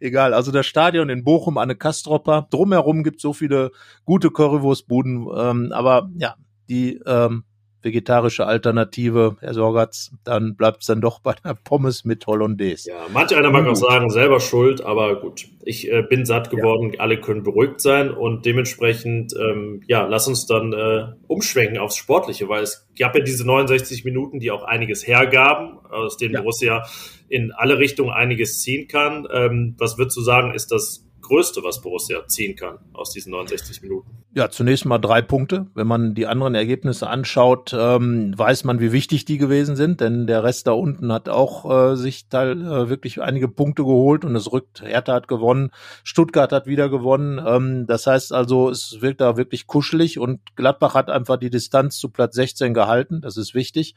[0.00, 0.34] egal.
[0.34, 2.48] Also das Stadion in Bochum, Anne Kastropper.
[2.50, 3.72] Drumherum gibt es so viele
[4.04, 6.36] gute Currywurstbuden, ähm, aber ja,
[6.68, 7.44] die ähm,
[7.82, 12.90] vegetarische Alternative, Herr Sorgatz, dann bleibt es dann doch bei der Pommes mit Hollandaise.
[12.90, 16.92] Ja, manch einer mag auch sagen, selber schuld, aber gut, ich äh, bin satt geworden,
[16.94, 17.00] ja.
[17.00, 22.48] alle können beruhigt sein und dementsprechend, ähm, ja, lass uns dann äh, umschwenken aufs Sportliche,
[22.48, 26.40] weil es gab ja diese 69 Minuten, die auch einiges hergaben, aus denen ja.
[26.40, 26.84] Borussia
[27.28, 29.26] in alle Richtungen einiges ziehen kann.
[29.32, 33.82] Ähm, was würdest du sagen, ist das Größte, was Borussia ziehen kann aus diesen 69
[33.82, 34.10] Minuten?
[34.34, 35.66] Ja, zunächst mal drei Punkte.
[35.74, 40.26] Wenn man die anderen Ergebnisse anschaut, ähm, weiß man, wie wichtig die gewesen sind, denn
[40.26, 44.36] der Rest da unten hat auch äh, sich teil, äh, wirklich einige Punkte geholt und
[44.36, 44.82] es rückt.
[44.82, 45.70] Hertha hat gewonnen,
[46.04, 47.40] Stuttgart hat wieder gewonnen.
[47.44, 51.96] Ähm, das heißt also, es wirkt da wirklich kuschelig und Gladbach hat einfach die Distanz
[51.96, 53.20] zu Platz 16 gehalten.
[53.22, 53.94] Das ist wichtig.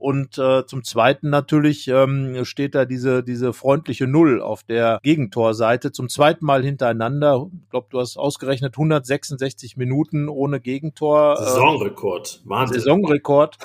[0.00, 5.92] Und äh, zum Zweiten natürlich ähm, steht da diese, diese freundliche Null auf der Gegentorseite.
[5.92, 7.46] Zum zweiten Mal hintereinander.
[7.62, 11.34] Ich glaube, du hast ausgerechnet 166 Minuten ohne Gegentor.
[11.38, 12.42] Äh, Saisonrekord.
[12.44, 12.80] Wahnsinn.
[12.80, 13.58] Saisonrekord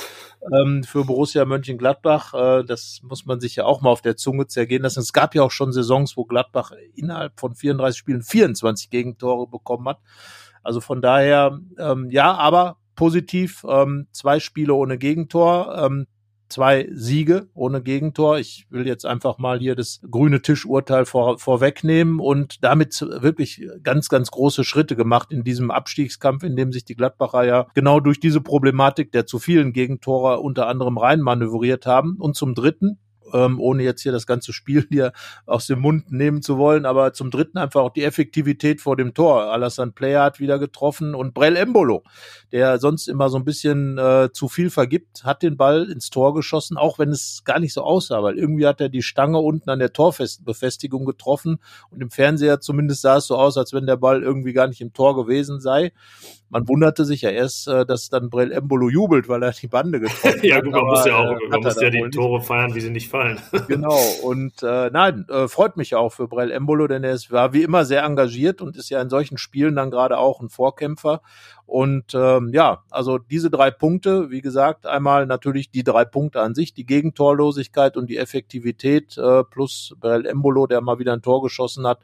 [0.53, 2.33] ähm, für Borussia Mönchengladbach.
[2.33, 4.99] Äh, das muss man sich ja auch mal auf der Zunge zergehen lassen.
[4.99, 9.87] Es gab ja auch schon Saisons, wo Gladbach innerhalb von 34 Spielen 24 Gegentore bekommen
[9.87, 9.99] hat.
[10.63, 16.07] Also von daher, ähm, ja, aber positiv, ähm, zwei Spiele ohne Gegentor, ähm,
[16.49, 18.39] zwei Siege ohne Gegentor.
[18.39, 24.09] Ich will jetzt einfach mal hier das grüne Tischurteil vor, vorwegnehmen und damit wirklich ganz,
[24.09, 28.19] ganz große Schritte gemacht in diesem Abstiegskampf, in dem sich die Gladbacher ja genau durch
[28.19, 32.17] diese Problematik der zu vielen Gegentore unter anderem reinmanövriert haben.
[32.19, 32.99] Und zum Dritten,
[33.33, 35.11] ähm, ohne jetzt hier das ganze Spiel hier
[35.45, 39.13] aus dem Mund nehmen zu wollen, aber zum dritten einfach auch die Effektivität vor dem
[39.13, 39.51] Tor.
[39.51, 42.03] Alassane Player hat wieder getroffen und Brell Embolo,
[42.51, 46.33] der sonst immer so ein bisschen äh, zu viel vergibt, hat den Ball ins Tor
[46.33, 49.69] geschossen, auch wenn es gar nicht so aussah, weil irgendwie hat er die Stange unten
[49.69, 51.59] an der Torbefestigung getroffen
[51.89, 54.81] und im Fernseher zumindest sah es so aus, als wenn der Ball irgendwie gar nicht
[54.81, 55.91] im Tor gewesen sei.
[56.49, 59.99] Man wunderte sich ja erst, äh, dass dann Brell Embolo jubelt, weil er die Bande
[60.01, 60.65] getroffen ja, hat.
[60.65, 63.09] ja, man muss ja auch, äh, man muss ja die Tore feiern, wie sie nicht
[63.15, 63.39] fallen.
[63.67, 67.53] genau, und äh, nein, äh, freut mich auch für Brell Embolo, denn er ist, war
[67.53, 71.21] wie immer sehr engagiert und ist ja in solchen Spielen dann gerade auch ein Vorkämpfer.
[71.65, 76.53] Und ähm, ja, also diese drei Punkte, wie gesagt, einmal natürlich die drei Punkte an
[76.53, 81.41] sich, die Gegentorlosigkeit und die Effektivität äh, plus Brell Embolo, der mal wieder ein Tor
[81.41, 81.99] geschossen hat,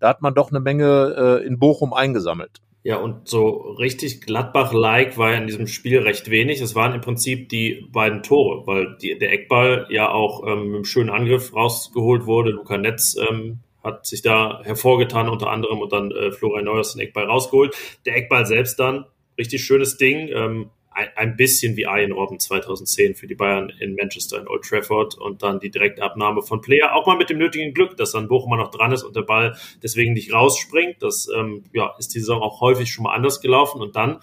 [0.00, 2.62] da hat man doch eine Menge äh, in Bochum eingesammelt.
[2.84, 6.60] Ja, und so richtig Gladbach-like war ja in diesem Spiel recht wenig.
[6.60, 10.74] Es waren im Prinzip die beiden Tore, weil die, der Eckball ja auch ähm, mit
[10.74, 12.50] einem schönen Angriff rausgeholt wurde.
[12.50, 17.02] Luca Netz ähm, hat sich da hervorgetan unter anderem und dann äh, Florian Neuers den
[17.02, 17.76] Eckball rausgeholt.
[18.04, 19.04] Der Eckball selbst dann,
[19.38, 20.28] richtig schönes Ding.
[20.34, 25.16] Ähm, ein, bisschen wie Ian Robben 2010 für die Bayern in Manchester in Old Trafford
[25.16, 28.56] und dann die Direktabnahme von Player, auch mal mit dem nötigen Glück, dass dann Bochum
[28.56, 30.96] noch dran ist und der Ball deswegen nicht rausspringt.
[31.00, 34.18] Das ähm, ja, ist die Saison auch häufig schon mal anders gelaufen und dann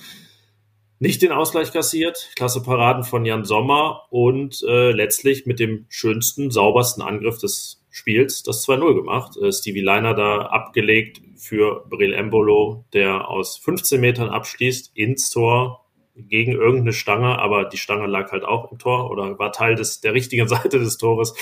[0.99, 6.51] nicht den Ausgleich kassiert, klasse Paraden von Jan Sommer und äh, letztlich mit dem schönsten,
[6.51, 9.37] saubersten Angriff des Spiels das 2-0 gemacht.
[9.37, 15.85] Äh, Stevie Leiner da abgelegt für Brill Embolo, der aus 15 Metern abschließt ins Tor
[16.27, 20.01] gegen irgendeine Stange, aber die Stange lag halt auch im Tor oder war Teil des,
[20.01, 21.33] der richtigen Seite des Tores.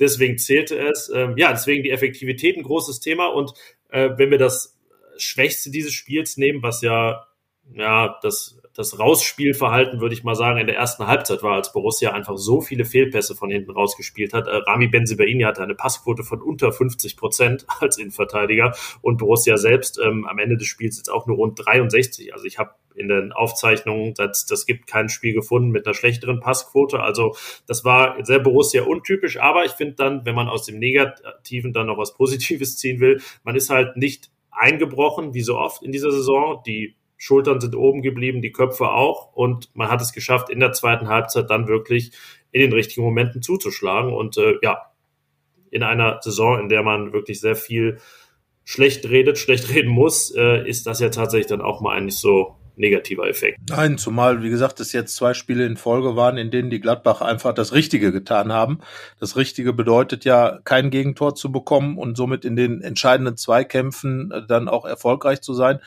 [0.00, 1.10] Deswegen zählte es.
[1.14, 3.26] Ähm, ja, deswegen die Effektivität ein großes Thema.
[3.26, 3.52] Und
[3.90, 4.78] äh, wenn wir das
[5.16, 7.26] Schwächste dieses Spiels nehmen, was ja,
[7.74, 12.12] ja, das das Rausspielverhalten, würde ich mal sagen, in der ersten Halbzeit war, als Borussia
[12.12, 14.46] einfach so viele Fehlpässe von hinten rausgespielt hat.
[14.46, 19.98] Äh, Rami Benzibaini hatte eine Passquote von unter 50 Prozent als Innenverteidiger und Borussia selbst
[19.98, 22.34] ähm, am Ende des Spiels jetzt auch nur rund 63.
[22.34, 26.40] Also ich habe in den Aufzeichnungen, das, das gibt kein Spiel gefunden mit einer schlechteren
[26.40, 27.00] Passquote.
[27.00, 27.34] Also
[27.66, 31.86] das war sehr Borussia untypisch, aber ich finde dann, wenn man aus dem Negativen dann
[31.86, 36.10] noch was Positives ziehen will, man ist halt nicht eingebrochen, wie so oft in dieser
[36.10, 36.62] Saison.
[36.66, 39.32] Die Schultern sind oben geblieben, die Köpfe auch.
[39.32, 42.12] Und man hat es geschafft, in der zweiten Halbzeit dann wirklich
[42.52, 44.12] in den richtigen Momenten zuzuschlagen.
[44.12, 44.90] Und äh, ja,
[45.70, 47.98] in einer Saison, in der man wirklich sehr viel
[48.64, 52.56] schlecht redet, schlecht reden muss, äh, ist das ja tatsächlich dann auch mal eigentlich so
[52.76, 53.58] negativer Effekt.
[53.70, 57.22] Nein, zumal, wie gesagt, es jetzt zwei Spiele in Folge waren, in denen die Gladbach
[57.22, 58.80] einfach das Richtige getan haben.
[59.18, 64.46] Das Richtige bedeutet ja, kein Gegentor zu bekommen und somit in den entscheidenden Zweikämpfen äh,
[64.46, 65.80] dann auch erfolgreich zu sein.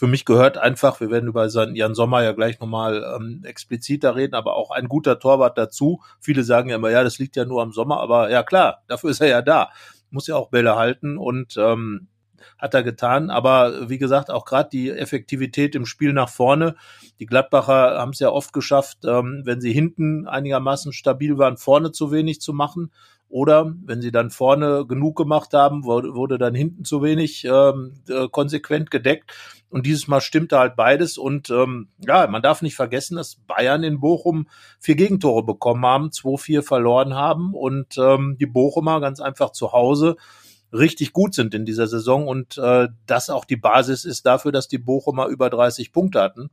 [0.00, 4.34] Für mich gehört einfach, wir werden über Jan Sommer ja gleich nochmal ähm, expliziter reden,
[4.34, 6.00] aber auch ein guter Torwart dazu.
[6.18, 9.10] Viele sagen ja immer, ja, das liegt ja nur am Sommer, aber ja klar, dafür
[9.10, 9.68] ist er ja da.
[10.10, 12.08] Muss ja auch Bälle halten und ähm,
[12.58, 13.28] hat er getan.
[13.28, 16.76] Aber wie gesagt, auch gerade die Effektivität im Spiel nach vorne.
[17.18, 21.92] Die Gladbacher haben es ja oft geschafft, ähm, wenn sie hinten einigermaßen stabil waren, vorne
[21.92, 22.90] zu wenig zu machen.
[23.30, 27.94] Oder wenn sie dann vorne genug gemacht haben, wurde, wurde dann hinten zu wenig ähm,
[28.08, 29.32] äh, konsequent gedeckt.
[29.68, 31.16] Und dieses Mal stimmte halt beides.
[31.16, 34.48] Und ähm, ja, man darf nicht vergessen, dass Bayern in Bochum
[34.80, 40.16] vier Gegentore bekommen haben, 2-4 verloren haben und ähm, die Bochumer ganz einfach zu Hause
[40.72, 44.68] richtig gut sind in dieser Saison und äh, das auch die Basis ist dafür, dass
[44.68, 46.50] die Bochumer über 30 Punkte hatten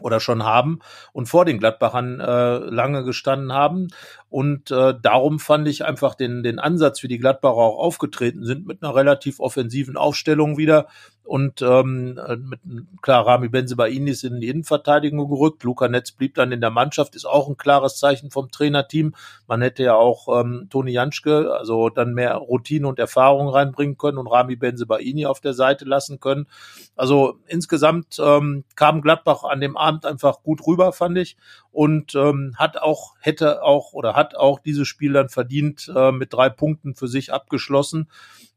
[0.00, 0.80] oder schon haben
[1.12, 3.88] und vor den Gladbachern äh, lange gestanden haben.
[4.28, 8.66] Und äh, darum fand ich einfach den, den Ansatz, wie die Gladbacher auch aufgetreten sind,
[8.66, 10.86] mit einer relativ offensiven Aufstellung wieder.
[11.26, 12.60] Und ähm, mit
[13.02, 15.64] klar, Rami Benzebaini ist in die Innenverteidigung gerückt.
[15.64, 19.12] Luca Netz blieb dann in der Mannschaft, ist auch ein klares Zeichen vom Trainerteam.
[19.48, 24.18] Man hätte ja auch ähm, Toni Janschke, also dann mehr Routine und Erfahrung reinbringen können
[24.18, 26.46] und Rami Benzebaini auf der Seite lassen können.
[26.94, 31.36] Also insgesamt ähm, kam Gladbach an dem Abend einfach gut rüber, fand ich.
[31.72, 36.32] Und ähm, hat auch, hätte auch oder hat auch dieses Spiel dann verdient äh, mit
[36.32, 38.08] drei Punkten für sich abgeschlossen.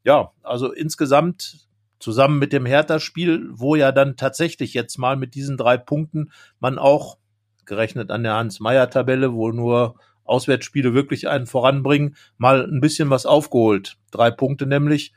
[0.03, 1.68] Ja, also insgesamt
[1.99, 6.77] zusammen mit dem Hertha-Spiel, wo ja dann tatsächlich jetzt mal mit diesen drei Punkten man
[6.77, 7.17] auch
[7.65, 13.97] gerechnet an der Hans-Meyer-Tabelle, wo nur Auswärtsspiele wirklich einen voranbringen, mal ein bisschen was aufgeholt.
[14.11, 15.13] Drei Punkte nämlich.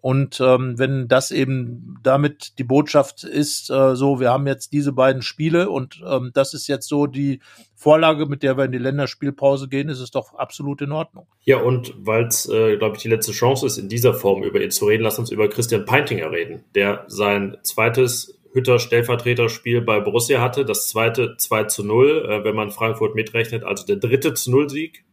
[0.00, 4.92] Und ähm, wenn das eben damit die Botschaft ist, äh, so, wir haben jetzt diese
[4.92, 7.40] beiden Spiele und ähm, das ist jetzt so die
[7.74, 11.26] Vorlage, mit der wir in die Länderspielpause gehen, ist es doch absolut in Ordnung.
[11.44, 14.60] Ja, und weil es, äh, glaube ich, die letzte Chance ist, in dieser Form über
[14.60, 20.00] ihn zu reden, lass uns über Christian Peintinger reden, der sein zweites Hütter Stellvertreterspiel bei
[20.00, 24.34] Borussia hatte, das zweite 2 zu 0, äh, wenn man Frankfurt mitrechnet, also der dritte
[24.34, 25.04] zu 0 Sieg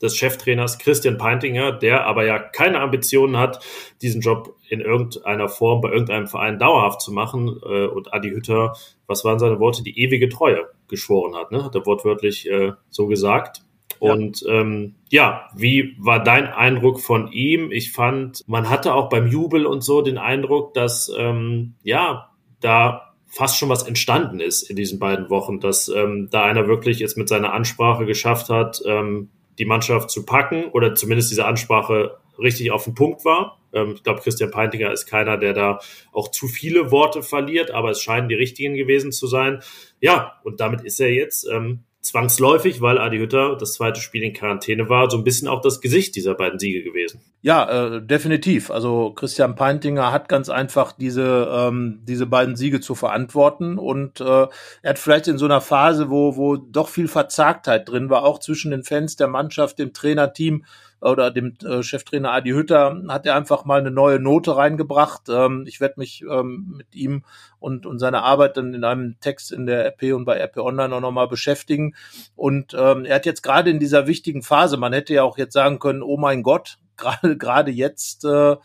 [0.00, 3.64] des Cheftrainers Christian Peintinger, der aber ja keine Ambitionen hat,
[4.02, 7.60] diesen Job in irgendeiner Form bei irgendeinem Verein dauerhaft zu machen.
[7.64, 8.74] Äh, und Adi Hütter,
[9.06, 11.64] was waren seine Worte, die ewige Treue geschworen hat, ne?
[11.64, 13.62] hat er wortwörtlich äh, so gesagt.
[14.00, 14.12] Ja.
[14.12, 17.72] Und ähm, ja, wie war dein Eindruck von ihm?
[17.72, 22.30] Ich fand, man hatte auch beim Jubel und so den Eindruck, dass ähm, ja
[22.60, 26.98] da fast schon was entstanden ist in diesen beiden Wochen, dass ähm, da einer wirklich
[26.98, 32.18] jetzt mit seiner Ansprache geschafft hat, ähm, die Mannschaft zu packen oder zumindest diese Ansprache
[32.38, 33.58] richtig auf den Punkt war.
[33.72, 35.80] Ähm, ich glaube, Christian Peintinger ist keiner, der da
[36.12, 39.60] auch zu viele Worte verliert, aber es scheinen die richtigen gewesen zu sein.
[40.00, 44.32] Ja, und damit ist er jetzt ähm, zwangsläufig, weil Adi Hütter das zweite Spiel in
[44.32, 47.20] Quarantäne war, so ein bisschen auch das Gesicht dieser beiden Siege gewesen.
[47.42, 48.70] Ja, äh, definitiv.
[48.70, 54.24] Also Christian Peintinger hat ganz einfach diese ähm, diese beiden Siege zu verantworten und äh,
[54.24, 58.40] er hat vielleicht in so einer Phase, wo wo doch viel Verzagtheit drin war, auch
[58.40, 60.64] zwischen den Fans der Mannschaft, dem Trainerteam,
[61.00, 65.28] oder dem äh, Cheftrainer Adi Hütter hat er einfach mal eine neue Note reingebracht.
[65.28, 67.24] Ähm, ich werde mich ähm, mit ihm
[67.60, 70.94] und, und seiner Arbeit dann in einem Text in der RP und bei RP Online
[70.94, 71.94] auch nochmal beschäftigen.
[72.34, 75.52] Und ähm, er hat jetzt gerade in dieser wichtigen Phase, man hätte ja auch jetzt
[75.52, 78.56] sagen können, oh mein Gott, gerade gerade jetzt äh,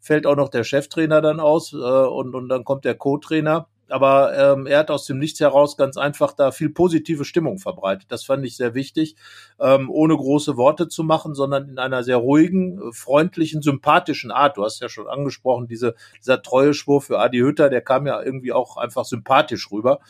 [0.00, 4.36] fällt auch noch der Cheftrainer dann aus äh, und, und dann kommt der Co-Trainer aber
[4.36, 8.06] ähm, er hat aus dem Nichts heraus ganz einfach da viel positive Stimmung verbreitet.
[8.08, 9.16] Das fand ich sehr wichtig,
[9.60, 14.56] ähm, ohne große Worte zu machen, sondern in einer sehr ruhigen, freundlichen, sympathischen Art.
[14.56, 18.22] Du hast ja schon angesprochen, diese, dieser treue Schwur für Adi Hütter, der kam ja
[18.22, 20.00] irgendwie auch einfach sympathisch rüber.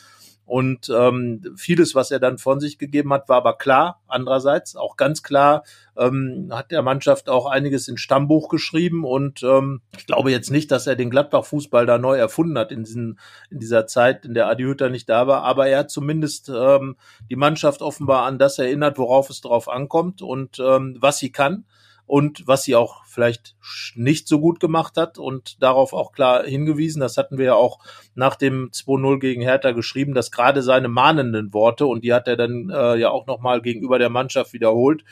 [0.45, 4.01] Und ähm, vieles, was er dann von sich gegeben hat, war aber klar.
[4.09, 5.63] Andererseits auch ganz klar
[5.97, 9.05] ähm, hat der Mannschaft auch einiges ins Stammbuch geschrieben.
[9.05, 12.85] Und ähm, ich glaube jetzt nicht, dass er den Gladbach-Fußball da neu erfunden hat in,
[12.85, 13.19] diesen,
[13.51, 15.43] in dieser Zeit, in der Adi Hütter nicht da war.
[15.43, 16.97] Aber er hat zumindest ähm,
[17.31, 21.65] die Mannschaft offenbar an das erinnert, worauf es drauf ankommt und ähm, was sie kann
[22.13, 23.57] und was sie auch vielleicht
[23.95, 27.01] nicht so gut gemacht hat und darauf auch klar hingewiesen.
[27.01, 27.79] Das hatten wir ja auch
[28.15, 32.37] nach dem 2-0 gegen Hertha geschrieben, dass gerade seine mahnenden Worte, und die hat er
[32.37, 35.05] dann äh, ja auch nochmal gegenüber der Mannschaft wiederholt,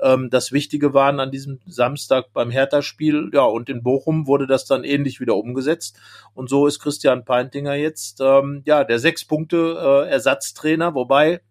[0.00, 3.32] ähm, das Wichtige waren an diesem Samstag beim Hertha-Spiel.
[3.34, 5.98] Ja, und in Bochum wurde das dann ähnlich wieder umgesetzt.
[6.32, 11.42] Und so ist Christian Peintinger jetzt, ähm, ja, der sechs Punkte äh, Ersatztrainer, wobei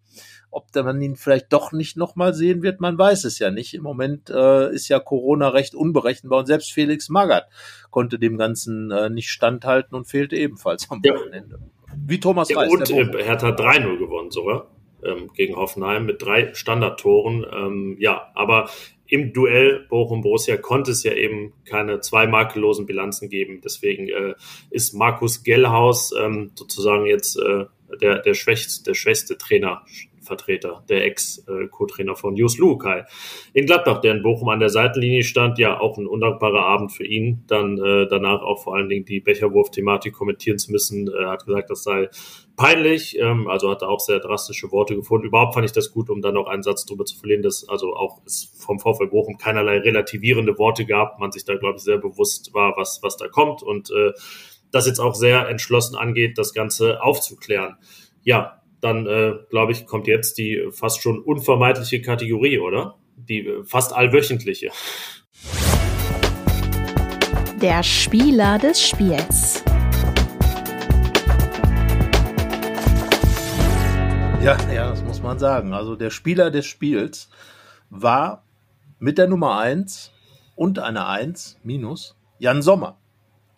[0.56, 3.74] ob man ihn vielleicht doch nicht nochmal sehen wird, man weiß es ja nicht.
[3.74, 7.46] Im Moment äh, ist ja Corona recht unberechenbar und selbst Felix Magath
[7.90, 11.58] konnte dem Ganzen äh, nicht standhalten und fehlte ebenfalls am Wochenende.
[12.06, 12.70] Wie Thomas ja, Reis.
[12.70, 14.70] Und äh, Hertha 3-0 gewonnen sogar
[15.04, 17.44] ähm, gegen Hoffenheim mit drei Standardtoren.
[17.52, 18.70] Ähm, ja, aber
[19.08, 23.60] im Duell Bochum-Borussia konnte es ja eben keine zwei makellosen Bilanzen geben.
[23.62, 24.34] Deswegen äh,
[24.70, 27.66] ist Markus Gellhaus ähm, sozusagen jetzt äh,
[28.00, 29.84] der, der, schwächste, der schwächste Trainer
[30.26, 33.04] Vertreter, der Ex-Co-Trainer von Jus Lukai.
[33.52, 37.06] In Gladbach, der in Bochum an der Seitenlinie stand, ja auch ein undankbarer Abend für
[37.06, 37.44] ihn.
[37.46, 41.08] Dann äh, danach auch vor allen Dingen die Becherwurf-Thematik kommentieren zu müssen.
[41.08, 42.08] Er hat gesagt, das sei
[42.56, 45.26] peinlich, ähm, also hat er auch sehr drastische Worte gefunden.
[45.26, 47.94] Überhaupt fand ich das gut, um dann noch einen Satz drüber zu verlieren, dass also
[47.94, 51.18] auch es vom VfL Bochum keinerlei relativierende Worte gab.
[51.18, 54.12] Man sich da, glaube ich, sehr bewusst war, was, was da kommt und äh,
[54.72, 57.76] das jetzt auch sehr entschlossen angeht, das Ganze aufzuklären.
[58.22, 62.96] Ja, dann äh, glaube ich, kommt jetzt die fast schon unvermeidliche Kategorie, oder?
[63.16, 64.70] Die äh, fast allwöchentliche.
[67.60, 69.64] Der Spieler des Spiels.
[74.42, 75.72] Ja, ja, das muss man sagen.
[75.72, 77.30] Also der Spieler des Spiels
[77.90, 78.44] war
[78.98, 80.12] mit der Nummer 1
[80.54, 82.98] und einer 1 minus Jan Sommer.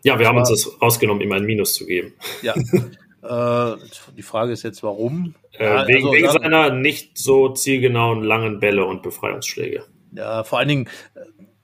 [0.04, 2.14] Ja, wir haben uns das rausgenommen, ihm ein Minus zu geben.
[2.42, 2.54] Ja,
[3.22, 3.76] Äh,
[4.16, 5.34] die Frage ist jetzt, warum?
[5.52, 9.84] Äh, wegen, also, wegen seiner nicht so zielgenauen langen Bälle und Befreiungsschläge.
[10.12, 11.20] Ja, vor allen Dingen, äh,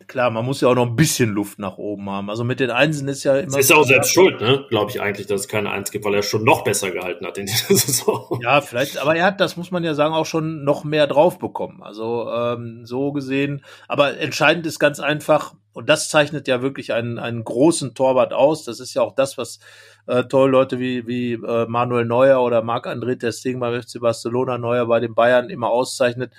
[0.07, 2.29] klar, man muss ja auch noch ein bisschen Luft nach oben haben.
[2.29, 3.57] Also mit den Einsen ist ja immer.
[3.57, 4.65] Das ist auch selbst schuld, ne?
[4.69, 7.39] Glaube ich eigentlich, dass es keine Eins gibt, weil er schon noch besser gehalten hat
[7.39, 8.41] in dieser Saison.
[8.43, 11.39] Ja, vielleicht, aber er hat, das muss man ja sagen, auch schon noch mehr drauf
[11.39, 11.83] bekommen.
[11.83, 13.65] Also ähm, so gesehen.
[13.87, 18.65] Aber entscheidend ist ganz einfach, und das zeichnet ja wirklich einen, einen großen Torwart aus.
[18.65, 19.59] Das ist ja auch das, was
[20.07, 24.87] äh, tolle Leute wie, wie äh, Manuel Neuer oder Marc-André Testing beim FC Barcelona, Neuer
[24.87, 26.33] bei den Bayern immer auszeichnet.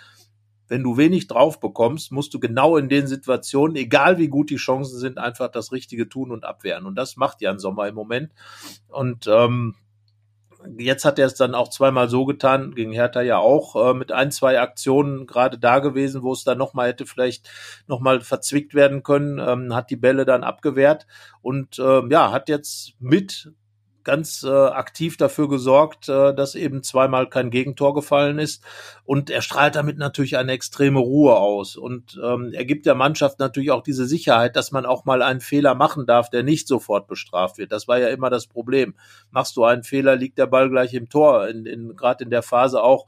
[0.69, 4.56] Wenn du wenig drauf bekommst, musst du genau in den Situationen, egal wie gut die
[4.56, 6.86] Chancen sind, einfach das Richtige tun und abwehren.
[6.86, 8.32] Und das macht Jan Sommer im Moment.
[8.88, 9.76] Und ähm,
[10.78, 14.12] jetzt hat er es dann auch zweimal so getan, gegen Hertha ja auch, äh, mit
[14.12, 17.49] ein, zwei Aktionen gerade da gewesen, wo es dann nochmal hätte vielleicht
[17.88, 21.08] nochmal verzwickt werden können, ähm, hat die Bälle dann abgewehrt
[21.41, 23.51] und äh, ja, hat jetzt mit
[24.06, 28.63] ganz äh, aktiv dafür gesorgt, äh, dass eben zweimal kein Gegentor gefallen ist.
[29.04, 31.76] Und er strahlt damit natürlich eine extreme Ruhe aus.
[31.76, 35.41] Und ähm, er gibt der Mannschaft natürlich auch diese Sicherheit, dass man auch mal einen
[35.41, 37.72] Fehler machen darf, der nicht sofort bestraft wird.
[37.72, 38.96] Das war ja immer das Problem.
[39.32, 41.48] Machst du einen Fehler, liegt der Ball gleich im Tor.
[41.48, 43.08] In, in, Gerade in der Phase auch,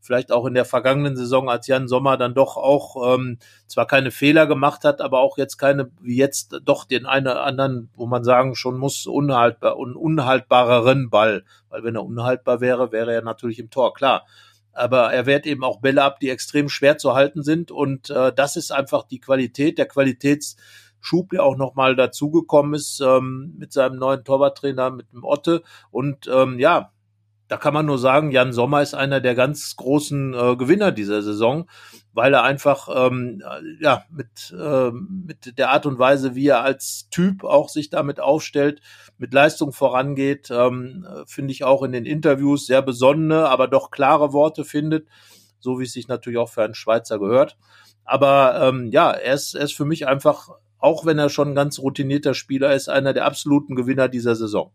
[0.00, 4.10] vielleicht auch in der vergangenen Saison, als Jan Sommer dann doch auch ähm, zwar keine
[4.10, 8.06] Fehler gemacht hat, aber auch jetzt keine, wie jetzt doch den einen oder anderen, wo
[8.06, 11.44] man sagen schon muss, unhaltbar, un, unhaltbareren Ball.
[11.68, 14.26] Weil wenn er unhaltbar wäre, wäre er natürlich im Tor, klar.
[14.72, 17.70] Aber er wehrt eben auch Bälle ab, die extrem schwer zu halten sind.
[17.70, 23.54] Und äh, das ist einfach die Qualität, der Qualitätsschub, der auch nochmal dazugekommen ist ähm,
[23.58, 25.62] mit seinem neuen Torwarttrainer, mit dem Otte.
[25.90, 26.92] Und ähm, ja,
[27.48, 31.22] da kann man nur sagen, Jan Sommer ist einer der ganz großen äh, Gewinner dieser
[31.22, 31.68] Saison,
[32.12, 33.42] weil er einfach ähm,
[33.80, 38.20] ja mit äh, mit der Art und Weise, wie er als Typ auch sich damit
[38.20, 38.82] aufstellt,
[39.16, 44.32] mit Leistung vorangeht, ähm, finde ich auch in den Interviews sehr besonnene, aber doch klare
[44.32, 45.08] Worte findet,
[45.58, 47.56] so wie es sich natürlich auch für einen Schweizer gehört.
[48.04, 51.54] Aber ähm, ja, er ist, er ist für mich einfach, auch wenn er schon ein
[51.54, 54.72] ganz routinierter Spieler ist, einer der absoluten Gewinner dieser Saison.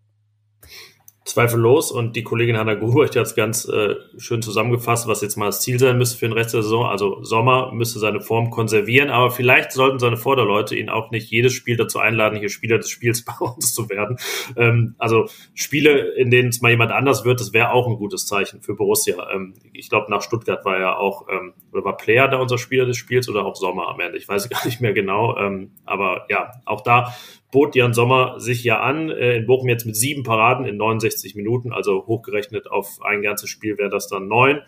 [1.25, 1.91] Zweifellos.
[1.91, 5.61] Und die Kollegin Hanna Grubecht hat es ganz äh, schön zusammengefasst, was jetzt mal das
[5.61, 6.85] Ziel sein müsste für den Rest der Saison.
[6.85, 11.53] Also Sommer müsste seine Form konservieren, aber vielleicht sollten seine Vorderleute ihn auch nicht jedes
[11.53, 14.17] Spiel dazu einladen, hier Spieler des Spiels bei uns zu werden.
[14.57, 18.25] Ähm, also Spiele, in denen es mal jemand anders wird, das wäre auch ein gutes
[18.25, 19.15] Zeichen für Borussia.
[19.33, 22.85] Ähm, ich glaube, nach Stuttgart war ja auch, ähm, oder war Player da unser Spieler
[22.85, 24.17] des Spiels oder auch Sommer am Ende.
[24.17, 25.37] Ich weiß gar nicht mehr genau.
[25.37, 27.13] Ähm, aber ja, auch da
[27.53, 29.09] bot Jan Sommer sich ja an.
[29.09, 33.49] Äh, in Bochum jetzt mit sieben Paraden in 69 Minuten, also hochgerechnet auf ein ganzes
[33.49, 34.59] Spiel wäre das dann neun.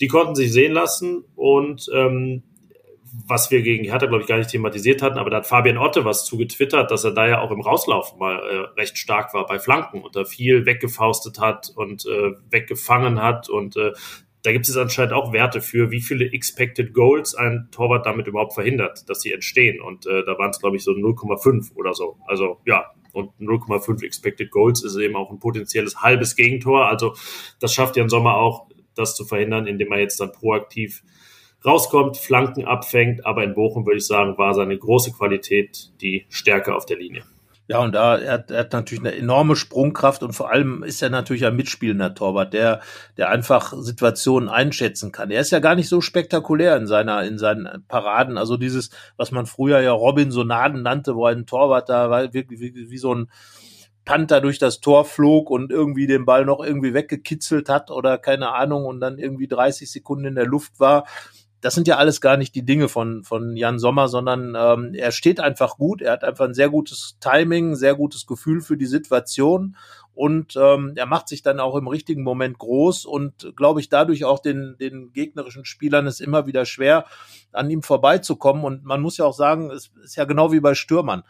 [0.00, 2.42] Die konnten sich sehen lassen und ähm,
[3.26, 6.04] was wir gegen Hertha, glaube ich, gar nicht thematisiert hatten, aber da hat Fabian Otte
[6.06, 9.58] was zugetwittert, dass er da ja auch im Rauslaufen mal äh, recht stark war bei
[9.58, 13.92] Flanken und da viel weggefaustet hat und äh, weggefangen hat und äh,
[14.42, 18.54] da gibt es anscheinend auch Werte für, wie viele Expected Goals ein Torwart damit überhaupt
[18.54, 19.80] verhindert, dass sie entstehen.
[19.80, 22.16] Und äh, da waren es, glaube ich, so 0,5 oder so.
[22.26, 26.88] Also ja, und 0,5 Expected Goals ist eben auch ein potenzielles halbes Gegentor.
[26.88, 27.14] Also
[27.60, 31.04] das schafft Jan Sommer auch, das zu verhindern, indem er jetzt dann proaktiv
[31.64, 33.24] rauskommt, Flanken abfängt.
[33.24, 37.24] Aber in Bochum würde ich sagen, war seine große Qualität die Stärke auf der Linie.
[37.72, 41.08] Ja, und da er, er hat natürlich eine enorme Sprungkraft und vor allem ist er
[41.08, 42.82] natürlich ein mitspielender Torwart, der,
[43.16, 45.30] der einfach Situationen einschätzen kann.
[45.30, 48.36] Er ist ja gar nicht so spektakulär in seiner, in seinen Paraden.
[48.36, 52.90] Also dieses, was man früher ja Robinsonaden nannte, wo ein Torwart da war, wirklich wie,
[52.90, 53.30] wie so ein
[54.04, 58.52] Panther durch das Tor flog und irgendwie den Ball noch irgendwie weggekitzelt hat oder keine
[58.52, 61.06] Ahnung und dann irgendwie 30 Sekunden in der Luft war
[61.62, 65.12] das sind ja alles gar nicht die Dinge von, von Jan Sommer, sondern ähm, er
[65.12, 68.86] steht einfach gut, er hat einfach ein sehr gutes Timing, sehr gutes Gefühl für die
[68.86, 69.76] Situation
[70.12, 74.24] und ähm, er macht sich dann auch im richtigen Moment groß und glaube ich dadurch
[74.24, 77.06] auch den, den gegnerischen Spielern ist immer wieder schwer,
[77.52, 80.74] an ihm vorbeizukommen und man muss ja auch sagen, es ist ja genau wie bei
[80.74, 81.22] Stürmern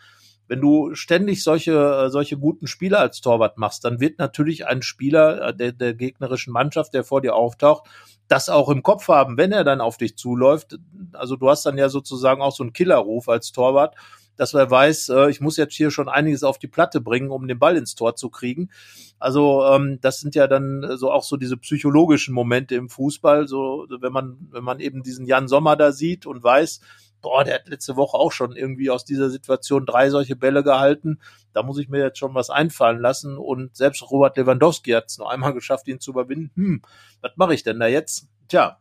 [0.48, 4.82] wenn du ständig solche, äh, solche guten Spieler als Torwart machst, dann wird natürlich ein
[4.82, 7.88] Spieler äh, der, der gegnerischen Mannschaft, der vor dir auftaucht,
[8.28, 10.78] das auch im Kopf haben, wenn er dann auf dich zuläuft.
[11.12, 13.94] Also du hast dann ja sozusagen auch so einen Killerruf als Torwart,
[14.36, 17.46] dass er weiß, äh, ich muss jetzt hier schon einiges auf die Platte bringen, um
[17.46, 18.70] den Ball ins Tor zu kriegen.
[19.18, 23.86] Also ähm, das sind ja dann so auch so diese psychologischen Momente im Fußball, so
[24.00, 26.80] wenn man wenn man eben diesen Jan Sommer da sieht und weiß,
[27.22, 31.20] boah, der hat letzte Woche auch schon irgendwie aus dieser Situation drei solche Bälle gehalten.
[31.52, 33.38] Da muss ich mir jetzt schon was einfallen lassen.
[33.38, 36.50] Und selbst Robert Lewandowski hat es noch einmal geschafft, ihn zu überwinden.
[36.56, 36.82] Hm,
[37.20, 38.28] was mache ich denn da jetzt?
[38.48, 38.78] Tja,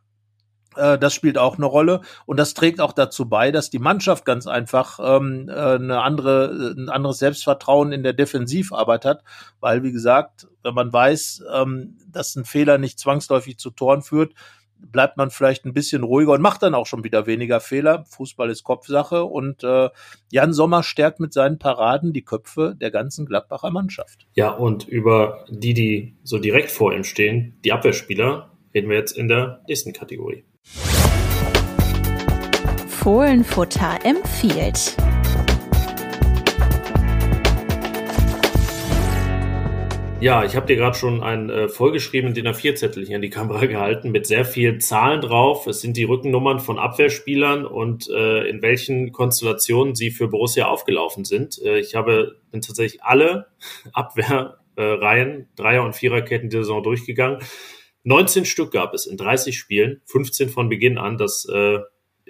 [0.76, 4.24] äh, das spielt auch eine Rolle und das trägt auch dazu bei, dass die Mannschaft
[4.24, 9.22] ganz einfach ähm, äh, eine andere, ein anderes Selbstvertrauen in der Defensivarbeit hat,
[9.60, 14.32] weil wie gesagt, wenn man weiß, ähm, dass ein Fehler nicht zwangsläufig zu Toren führt,
[14.90, 18.04] bleibt man vielleicht ein bisschen ruhiger und macht dann auch schon wieder weniger Fehler.
[18.08, 19.90] Fußball ist Kopfsache und äh,
[20.30, 24.26] Jan Sommer stärkt mit seinen Paraden die Köpfe der ganzen Gladbacher Mannschaft.
[24.34, 29.16] Ja, und über die, die so direkt vor ihm stehen, die Abwehrspieler, reden wir jetzt
[29.16, 30.44] in der nächsten Kategorie.
[32.88, 34.96] Fohlenfutter empfiehlt.
[40.22, 43.66] Ja, ich habe dir gerade schon einen äh, vollgeschriebenen DIN A4-Zettel hier in die Kamera
[43.66, 45.66] gehalten mit sehr vielen Zahlen drauf.
[45.66, 51.24] Es sind die Rückennummern von Abwehrspielern und äh, in welchen Konstellationen sie für Borussia aufgelaufen
[51.24, 51.60] sind.
[51.64, 53.46] Äh, ich habe bin tatsächlich alle
[53.92, 57.40] Abwehrreihen, Dreier- und Viererketten dieser Saison durchgegangen.
[58.04, 61.18] 19 Stück gab es in 30 Spielen, 15 von Beginn an.
[61.18, 61.80] Das äh,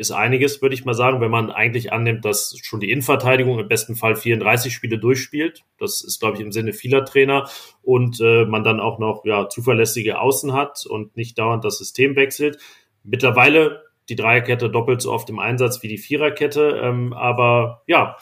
[0.02, 3.68] ist einiges, würde ich mal sagen, wenn man eigentlich annimmt, dass schon die Innenverteidigung im
[3.68, 5.64] besten Fall 34 Spiele durchspielt.
[5.78, 7.48] Das ist, glaube ich, im Sinne vieler Trainer.
[7.82, 12.16] Und äh, man dann auch noch ja, zuverlässige Außen hat und nicht dauernd das System
[12.16, 12.58] wechselt.
[13.04, 16.80] Mittlerweile die Dreierkette doppelt so oft im Einsatz wie die Viererkette.
[16.82, 18.16] Ähm, aber ja,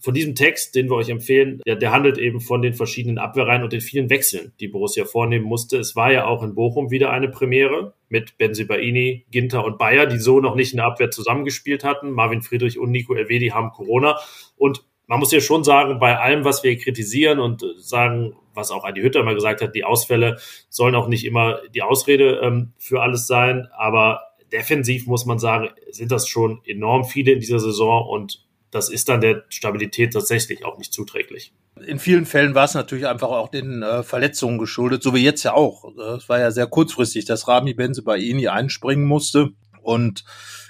[0.00, 3.62] von diesem Text, den wir euch empfehlen, der, der handelt eben von den verschiedenen Abwehrreihen
[3.62, 5.78] und den vielen Wechseln, die Borussia vornehmen musste.
[5.78, 10.18] Es war ja auch in Bochum wieder eine Premiere mit Benzibaini, Ginter und Bayer, die
[10.18, 12.12] so noch nicht in der Abwehr zusammengespielt hatten.
[12.12, 14.18] Marvin Friedrich und Nico Elvedi haben Corona.
[14.56, 18.84] Und man muss ja schon sagen, bei allem, was wir kritisieren und sagen, was auch
[18.84, 20.36] Adi Hütter mal gesagt hat, die Ausfälle
[20.68, 23.66] sollen auch nicht immer die Ausrede ähm, für alles sein.
[23.76, 24.20] Aber
[24.52, 29.08] defensiv muss man sagen, sind das schon enorm viele in dieser Saison und das ist
[29.08, 31.52] dann der Stabilität tatsächlich auch nicht zuträglich.
[31.86, 35.42] In vielen Fällen war es natürlich einfach auch den äh, Verletzungen geschuldet, so wie jetzt
[35.44, 35.84] ja auch.
[36.16, 39.50] Es war ja sehr kurzfristig, dass Rami Benze bei Ini einspringen musste
[39.82, 40.24] und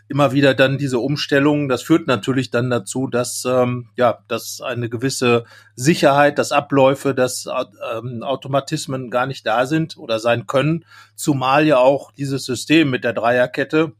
[0.08, 4.88] immer wieder dann diese Umstellung, das führt natürlich dann dazu, dass ähm, ja, dass eine
[4.88, 5.44] gewisse
[5.76, 7.46] Sicherheit, dass Abläufe, dass
[7.94, 10.84] ähm, Automatismen gar nicht da sind oder sein können,
[11.14, 13.92] zumal ja auch dieses System mit der Dreierkette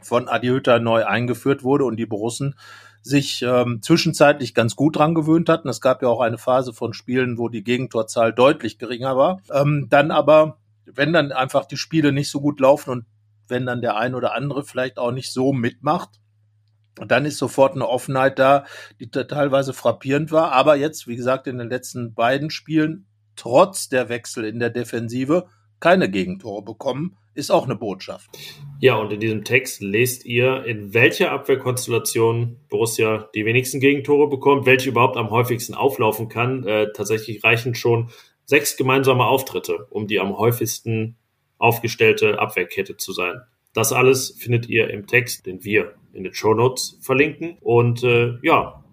[0.00, 2.54] von Adi Hütter neu eingeführt wurde und die Borussen
[3.04, 5.68] sich ähm, zwischenzeitlich ganz gut dran gewöhnt hatten.
[5.68, 9.40] Es gab ja auch eine Phase von Spielen, wo die Gegentorzahl deutlich geringer war.
[9.52, 13.04] Ähm, dann aber, wenn dann einfach die Spiele nicht so gut laufen und
[13.46, 16.22] wenn dann der ein oder andere vielleicht auch nicht so mitmacht,
[16.94, 18.64] dann ist sofort eine Offenheit da,
[18.98, 20.52] die teilweise frappierend war.
[20.52, 25.46] Aber jetzt, wie gesagt, in den letzten beiden Spielen, trotz der Wechsel in der Defensive,
[25.78, 28.30] keine Gegentore bekommen ist auch eine Botschaft.
[28.80, 34.66] Ja, und in diesem Text lest ihr, in welcher Abwehrkonstellation Borussia die wenigsten Gegentore bekommt,
[34.66, 36.66] welche überhaupt am häufigsten auflaufen kann.
[36.66, 38.10] Äh, tatsächlich reichen schon
[38.44, 41.16] sechs gemeinsame Auftritte, um die am häufigsten
[41.58, 43.40] aufgestellte Abwehrkette zu sein.
[43.72, 47.58] Das alles findet ihr im Text, den wir in den Show Notes verlinken.
[47.60, 48.83] Und äh, ja,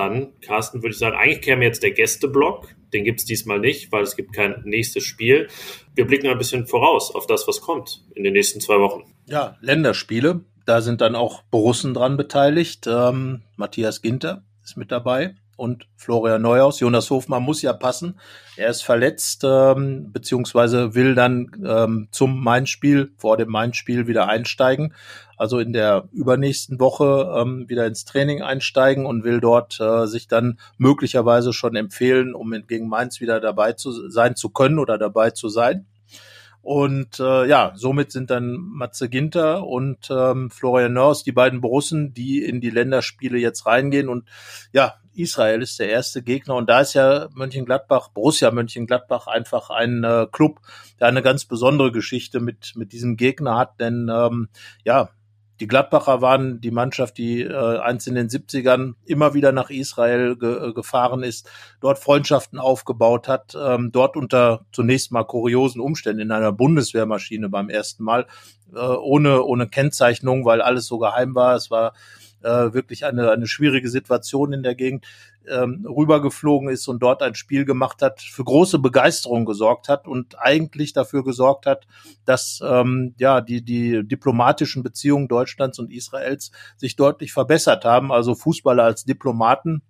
[0.00, 2.68] dann, Carsten, würde ich sagen, eigentlich käme jetzt der Gästeblock.
[2.92, 5.48] Den gibt es diesmal nicht, weil es gibt kein nächstes Spiel.
[5.94, 9.04] Wir blicken ein bisschen voraus auf das, was kommt in den nächsten zwei Wochen.
[9.26, 10.44] Ja, Länderspiele.
[10.66, 12.86] Da sind dann auch Borussen dran beteiligt.
[12.86, 15.34] Ähm, Matthias Ginter ist mit dabei.
[15.60, 16.80] Und Florian Neuhaus.
[16.80, 18.18] Jonas Hofmann muss ja passen.
[18.56, 24.94] Er ist verletzt, ähm, beziehungsweise will dann ähm, zum Mainz-Spiel, vor dem Mainz-Spiel wieder einsteigen.
[25.36, 30.28] Also in der übernächsten Woche ähm, wieder ins Training einsteigen und will dort äh, sich
[30.28, 35.30] dann möglicherweise schon empfehlen, um gegen Mainz wieder dabei zu sein zu können oder dabei
[35.30, 35.86] zu sein.
[36.62, 42.12] Und äh, ja, somit sind dann Matze Ginter und ähm, Florian Nörs die beiden Borussen,
[42.12, 44.10] die in die Länderspiele jetzt reingehen.
[44.10, 44.28] Und
[44.72, 46.54] ja, Israel ist der erste Gegner.
[46.54, 50.60] Und da ist ja Mönchengladbach, Borussia Mönchengladbach einfach ein äh, Club,
[50.98, 53.80] der eine ganz besondere Geschichte mit, mit diesem Gegner hat.
[53.80, 54.48] Denn ähm,
[54.84, 55.10] ja,
[55.60, 60.36] die Gladbacher waren die Mannschaft, die äh, eins in den 70ern immer wieder nach Israel
[60.36, 61.50] ge äh, gefahren ist,
[61.80, 67.68] dort Freundschaften aufgebaut hat, ähm, dort unter zunächst mal kuriosen Umständen in einer Bundeswehrmaschine beim
[67.68, 68.26] ersten Mal,
[68.74, 71.54] äh, ohne, ohne Kennzeichnung, weil alles so geheim war.
[71.54, 71.92] Es war
[72.42, 75.06] äh, wirklich eine, eine schwierige Situation in der Gegend
[75.48, 80.38] ähm, rübergeflogen ist und dort ein Spiel gemacht hat, für große Begeisterung gesorgt hat und
[80.38, 81.86] eigentlich dafür gesorgt hat,
[82.24, 88.12] dass ähm, ja die die diplomatischen Beziehungen Deutschlands und Israels sich deutlich verbessert haben.
[88.12, 89.82] Also Fußballer als Diplomaten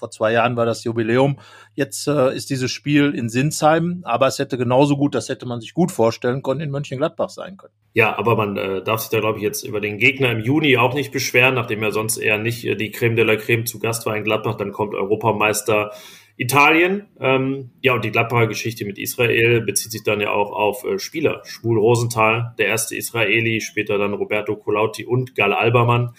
[0.00, 1.38] vor zwei Jahren war das Jubiläum.
[1.74, 5.60] Jetzt äh, ist dieses Spiel in Sinsheim, aber es hätte genauso gut, das hätte man
[5.60, 7.74] sich gut vorstellen können, in Mönchengladbach sein können.
[7.92, 10.76] Ja, aber man äh, darf sich da, glaube ich, jetzt über den Gegner im Juni
[10.76, 13.78] auch nicht beschweren, nachdem er sonst eher nicht äh, die Creme de la Creme zu
[13.78, 14.56] Gast war in Gladbach.
[14.56, 15.92] Dann kommt Europameister
[16.40, 17.06] Italien.
[17.20, 20.98] Ähm, ja, und die Gladbacher Geschichte mit Israel bezieht sich dann ja auch auf äh,
[20.98, 21.42] Spieler.
[21.44, 26.14] Schwul Rosenthal, der erste Israeli, später dann Roberto Colauti und Gal Albermann.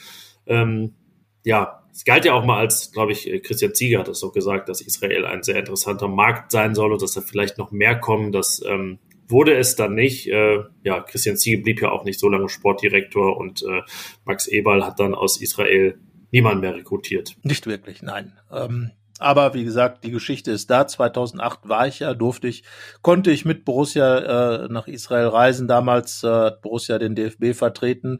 [0.46, 0.94] Ähm,
[1.44, 4.70] ja, es galt ja auch mal als, glaube ich, Christian Zieger hat es so gesagt,
[4.70, 8.32] dass Israel ein sehr interessanter Markt sein soll und dass da vielleicht noch mehr kommen.
[8.32, 10.28] Das ähm, wurde es dann nicht.
[10.28, 13.82] Äh, ja, Christian Zieger blieb ja auch nicht so lange Sportdirektor und äh,
[14.26, 15.98] Max Eberl hat dann aus Israel
[16.32, 17.36] niemand mehr rekrutiert.
[17.44, 18.34] Nicht wirklich, nein.
[18.52, 20.88] Ähm, aber wie gesagt, die Geschichte ist da.
[20.88, 22.64] 2008 war ich ja, durfte ich,
[23.04, 25.68] konnte ich mit Borussia äh, nach Israel reisen.
[25.68, 28.20] Damals äh, hat Borussia den DFB vertreten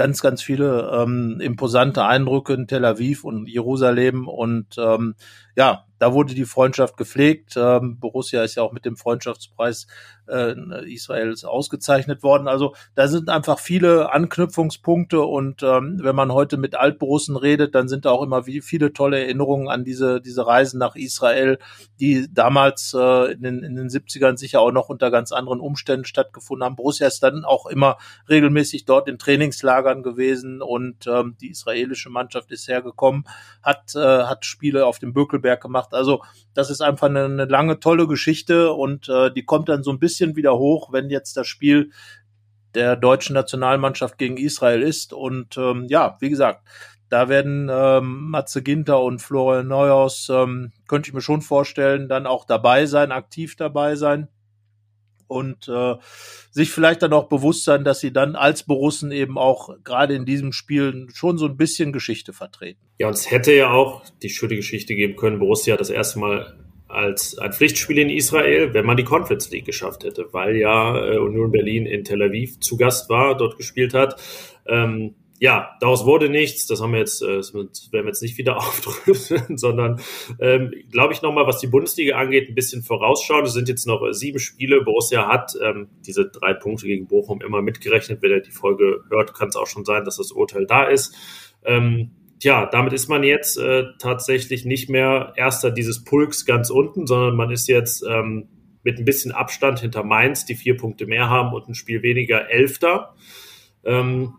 [0.00, 5.14] ganz, ganz viele ähm, imposante Eindrücke in Tel Aviv und Jerusalem und ähm,
[5.56, 7.52] ja, da wurde die Freundschaft gepflegt.
[7.58, 9.88] Ähm, Borussia ist ja auch mit dem Freundschaftspreis
[10.30, 12.48] äh, Israels ausgezeichnet worden.
[12.48, 17.88] Also da sind einfach viele Anknüpfungspunkte und ähm, wenn man heute mit Altborussen redet, dann
[17.88, 21.58] sind da auch immer wie viele tolle Erinnerungen an diese, diese Reisen nach Israel,
[21.98, 26.04] die damals äh, in, den, in den 70ern sicher auch noch unter ganz anderen Umständen
[26.04, 26.76] stattgefunden haben.
[26.76, 32.50] Borussia ist dann auch immer regelmäßig dort in Trainingslagern gewesen und ähm, die israelische Mannschaft
[32.52, 33.24] ist hergekommen,
[33.62, 35.94] hat, äh, hat Spiele auf dem Bökelberg gemacht.
[35.94, 36.22] Also
[36.54, 39.98] das ist einfach eine, eine lange, tolle Geschichte und äh, die kommt dann so ein
[39.98, 41.90] bisschen wieder hoch, wenn jetzt das Spiel
[42.74, 45.12] der deutschen Nationalmannschaft gegen Israel ist.
[45.12, 46.66] Und ähm, ja, wie gesagt,
[47.08, 52.26] da werden ähm, Matze Ginter und Florian Neuhaus, ähm, könnte ich mir schon vorstellen, dann
[52.26, 54.28] auch dabei sein, aktiv dabei sein
[55.26, 55.94] und äh,
[56.50, 60.24] sich vielleicht dann auch bewusst sein, dass sie dann als Borussen eben auch gerade in
[60.24, 62.80] diesem Spiel schon so ein bisschen Geschichte vertreten.
[62.98, 66.69] Ja, und es hätte ja auch die schöne Geschichte geben können, Borussia das erste Mal
[66.90, 71.18] als ein Pflichtspiel in Israel, wenn man die Conference League geschafft hätte, weil ja äh,
[71.18, 74.20] Union Berlin in Tel Aviv zu Gast war, dort gespielt hat.
[74.66, 76.66] Ähm, ja, daraus wurde nichts.
[76.66, 80.00] Das haben wir jetzt, äh, das werden wir jetzt nicht wieder aufdrücken, sondern
[80.38, 83.44] ähm, glaube ich nochmal, was die Bundesliga angeht, ein bisschen vorausschauen.
[83.44, 84.82] Es sind jetzt noch äh, sieben Spiele.
[84.82, 88.20] Borussia hat ähm, diese drei Punkte gegen Bochum immer mitgerechnet.
[88.20, 91.14] Wenn er die Folge hört, kann es auch schon sein, dass das Urteil da ist.
[91.64, 92.10] Ähm,
[92.40, 97.36] tja, damit ist man jetzt äh, tatsächlich nicht mehr erster dieses Pulks ganz unten, sondern
[97.36, 98.48] man ist jetzt ähm,
[98.82, 102.50] mit ein bisschen Abstand hinter Mainz, die vier Punkte mehr haben und ein Spiel weniger
[102.50, 103.14] Elfter.
[103.84, 104.34] Ähm,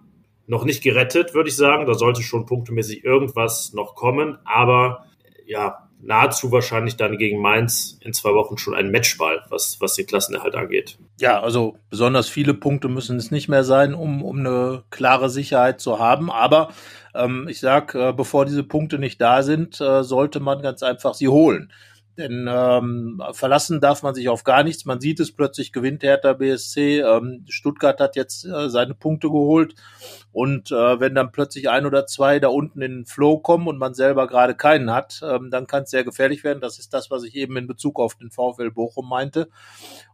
[0.48, 1.86] noch nicht gerettet, würde ich sagen.
[1.86, 4.38] Da sollte schon punktemäßig irgendwas noch kommen.
[4.44, 5.06] Aber
[5.46, 10.08] ja, nahezu wahrscheinlich dann gegen Mainz in zwei Wochen schon ein Matchball, was, was den
[10.08, 10.98] Klassenerhalt angeht.
[11.20, 15.80] Ja, also besonders viele Punkte müssen es nicht mehr sein, um, um eine klare Sicherheit
[15.80, 16.32] zu haben.
[16.32, 16.70] Aber
[17.14, 21.14] ähm, ich sag, äh, bevor diese Punkte nicht da sind, äh, sollte man ganz einfach
[21.14, 21.72] sie holen.
[22.18, 24.86] Denn ähm, verlassen darf man sich auf gar nichts.
[24.86, 27.00] Man sieht es plötzlich, gewinnt Hertha BSC.
[27.00, 29.76] Ähm, Stuttgart hat jetzt äh, seine Punkte geholt.
[30.34, 33.78] Und äh, wenn dann plötzlich ein oder zwei da unten in den Flow kommen und
[33.78, 36.62] man selber gerade keinen hat, ähm, dann kann es sehr gefährlich werden.
[36.62, 39.48] Das ist das, was ich eben in Bezug auf den VfL Bochum meinte.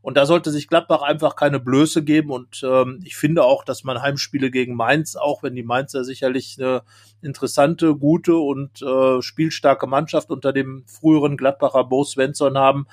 [0.02, 2.32] Und da sollte sich Gladbach einfach keine Blöße geben.
[2.32, 6.58] Und ähm, ich finde auch, dass man Heimspiele gegen Mainz, auch wenn die Mainzer sicherlich
[6.60, 6.84] eine
[7.22, 12.88] interessante, gute und äh, spielstarke Mannschaft unter dem früheren Gladbacher Bo Svensson haben,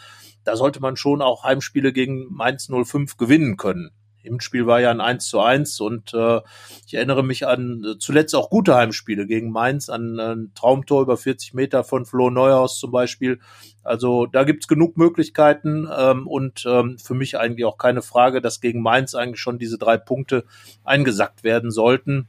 [0.45, 3.91] da sollte man schon auch Heimspiele gegen Mainz 05 gewinnen können.
[4.25, 6.41] Hinspiel war ja ein 1 zu 1 und äh,
[6.87, 11.17] ich erinnere mich an äh, zuletzt auch gute Heimspiele gegen Mainz, an ein Traumtor über
[11.19, 13.39] 40 Meter von Flo Neuhaus zum Beispiel.
[13.83, 18.63] Also da gibt's genug Möglichkeiten ähm, und ähm, für mich eigentlich auch keine Frage, dass
[18.63, 20.45] gegen Mainz eigentlich schon diese drei Punkte
[20.85, 22.29] eingesackt werden sollten.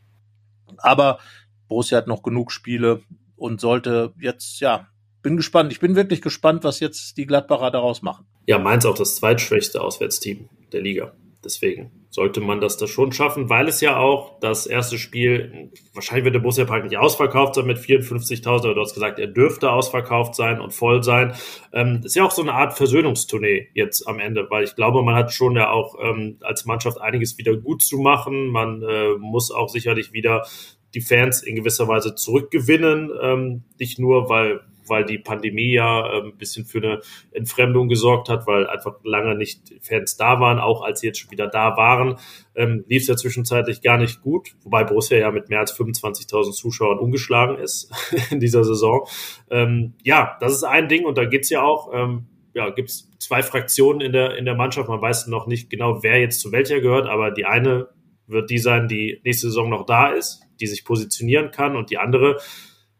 [0.77, 1.19] Aber
[1.67, 3.01] Borussia hat noch genug Spiele
[3.35, 4.87] und sollte jetzt, ja,
[5.21, 5.71] bin gespannt.
[5.71, 8.25] Ich bin wirklich gespannt, was jetzt die Gladbacher daraus machen.
[8.45, 11.13] Ja, Mainz auch das zweitschwächste Auswärtsteam der Liga.
[11.43, 16.25] Deswegen sollte man das da schon schaffen, weil es ja auch das erste Spiel, wahrscheinlich
[16.25, 19.69] wird der Borussia Park nicht ausverkauft sein mit 54.000, aber du hast gesagt, er dürfte
[19.69, 21.33] ausverkauft sein und voll sein.
[21.71, 25.03] Ähm, das ist ja auch so eine Art Versöhnungstournee jetzt am Ende, weil ich glaube,
[25.03, 28.47] man hat schon ja auch ähm, als Mannschaft einiges wieder gut zu machen.
[28.47, 30.47] Man äh, muss auch sicherlich wieder
[30.95, 36.21] die Fans in gewisser Weise zurückgewinnen, ähm, nicht nur, weil weil die Pandemie ja äh,
[36.21, 40.83] ein bisschen für eine Entfremdung gesorgt hat, weil einfach lange nicht Fans da waren, auch
[40.83, 42.17] als sie jetzt schon wieder da waren,
[42.55, 46.51] ähm, lief es ja zwischenzeitlich gar nicht gut, wobei Borussia ja mit mehr als 25.000
[46.51, 47.91] Zuschauern ungeschlagen ist
[48.31, 49.07] in dieser Saison.
[49.49, 53.43] Ähm, ja, das ist ein Ding und da geht's ja auch, ähm, ja, gibt's zwei
[53.43, 54.87] Fraktionen in der, in der Mannschaft.
[54.87, 57.89] Man weiß noch nicht genau, wer jetzt zu welcher gehört, aber die eine
[58.27, 61.97] wird die sein, die nächste Saison noch da ist, die sich positionieren kann und die
[61.97, 62.37] andere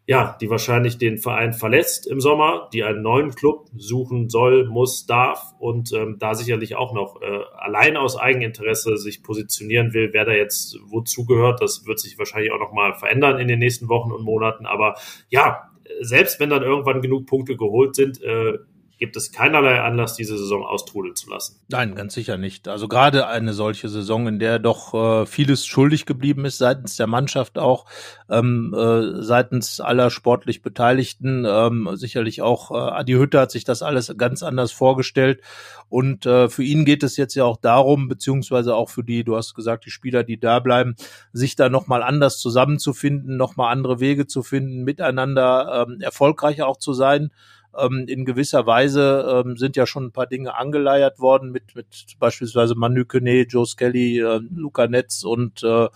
[0.08, 5.08] ja, die wahrscheinlich den Verein verlässt im Sommer, die einen neuen Club suchen soll, muss,
[5.08, 10.26] darf und ähm, da sicherlich auch noch äh, allein aus Eigeninteresse sich positionieren will, wer
[10.26, 13.90] da jetzt wozu gehört, das wird sich wahrscheinlich auch noch mal verändern in den nächsten
[13.90, 14.68] Wochen und Monaten.
[14.68, 14.96] Aber
[15.30, 18.60] ja, selbst wenn dann irgendwann genug Punkte geholt sind, äh,
[18.98, 21.60] gibt es keinerlei Anlass, diese Saison austrudeln zu lassen.
[21.68, 22.68] Nein, ganz sicher nicht.
[22.68, 27.08] Also gerade eine solche Saison, in der doch äh, vieles schuldig geblieben ist, seitens der
[27.08, 27.86] Mannschaft auch,
[28.30, 31.46] ähm, äh, seitens aller sportlich Beteiligten.
[31.48, 35.42] Ähm, sicherlich auch äh, Adi Hütter hat sich das alles ganz anders vorgestellt.
[35.90, 39.36] Und äh, für ihn geht es jetzt ja auch darum, beziehungsweise auch für die, du
[39.36, 40.96] hast gesagt, die Spieler, die da bleiben,
[41.34, 46.94] sich da nochmal anders zusammenzufinden, nochmal andere Wege zu finden, miteinander ähm, erfolgreicher auch zu
[46.94, 47.32] sein.
[47.78, 52.16] Ähm, in gewisser Weise ähm, sind ja schon ein paar Dinge angeleiert worden mit, mit
[52.20, 55.88] beispielsweise Manu Kone, Joe Skelly, äh, Luca Netz und äh,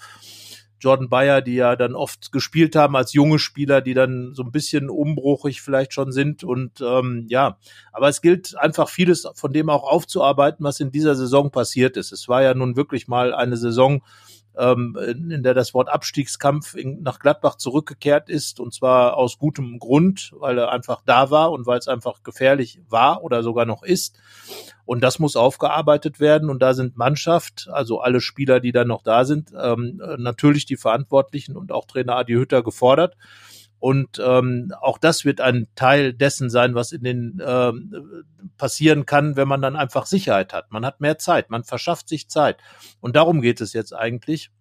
[0.80, 4.52] Jordan Bayer, die ja dann oft gespielt haben als junge Spieler, die dann so ein
[4.52, 6.44] bisschen umbruchig vielleicht schon sind.
[6.44, 7.58] Und ähm, ja,
[7.92, 12.12] aber es gilt einfach vieles von dem auch aufzuarbeiten, was in dieser Saison passiert ist.
[12.12, 14.02] Es war ja nun wirklich mal eine Saison,
[14.60, 19.80] ähm, in der das Wort Abstiegskampf in, nach Gladbach zurückgekehrt ist und zwar aus gutem
[19.80, 23.84] Grund, weil er einfach da war und weil es einfach gefährlich war oder sogar noch
[23.84, 24.20] ist.
[24.86, 29.04] Und das muss aufgearbeitet werden und da sind Mannschaft, also alle Spieler, die dann noch
[29.04, 33.16] da sind, ähm, natürlich die Verantwortlichen und auch Trainer Adi Hütter gefordert.
[33.80, 38.26] Und ähm, auch das wird ein Teil dessen sein, was in den ähm,
[38.58, 40.72] passieren kann, wenn man dann einfach Sicherheit hat.
[40.72, 42.58] Man hat mehr Zeit, man verschafft sich Zeit.
[43.00, 44.52] Und darum geht es jetzt eigentlich,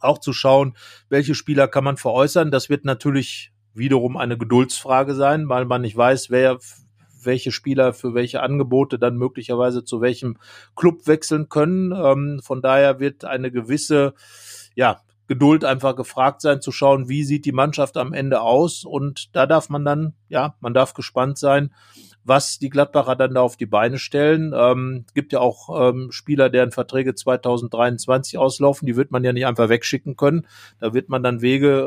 [0.00, 0.74] auch zu schauen,
[1.10, 2.50] welche Spieler kann man veräußern.
[2.50, 6.58] Das wird natürlich wiederum eine Geduldsfrage sein, weil man nicht weiß, wer
[7.22, 10.38] welche Spieler für welche Angebote dann möglicherweise zu welchem
[10.74, 11.92] Club wechseln können.
[11.92, 14.14] Ähm, von daher wird eine gewisse
[14.74, 18.82] ja, Geduld einfach gefragt sein, zu schauen, wie sieht die Mannschaft am Ende aus.
[18.84, 21.72] Und da darf man dann, ja, man darf gespannt sein,
[22.24, 24.52] was die Gladbacher dann da auf die Beine stellen.
[24.52, 29.46] Ähm, gibt ja auch ähm, Spieler, deren Verträge 2023 auslaufen, die wird man ja nicht
[29.46, 30.48] einfach wegschicken können.
[30.80, 31.78] Da wird man dann Wege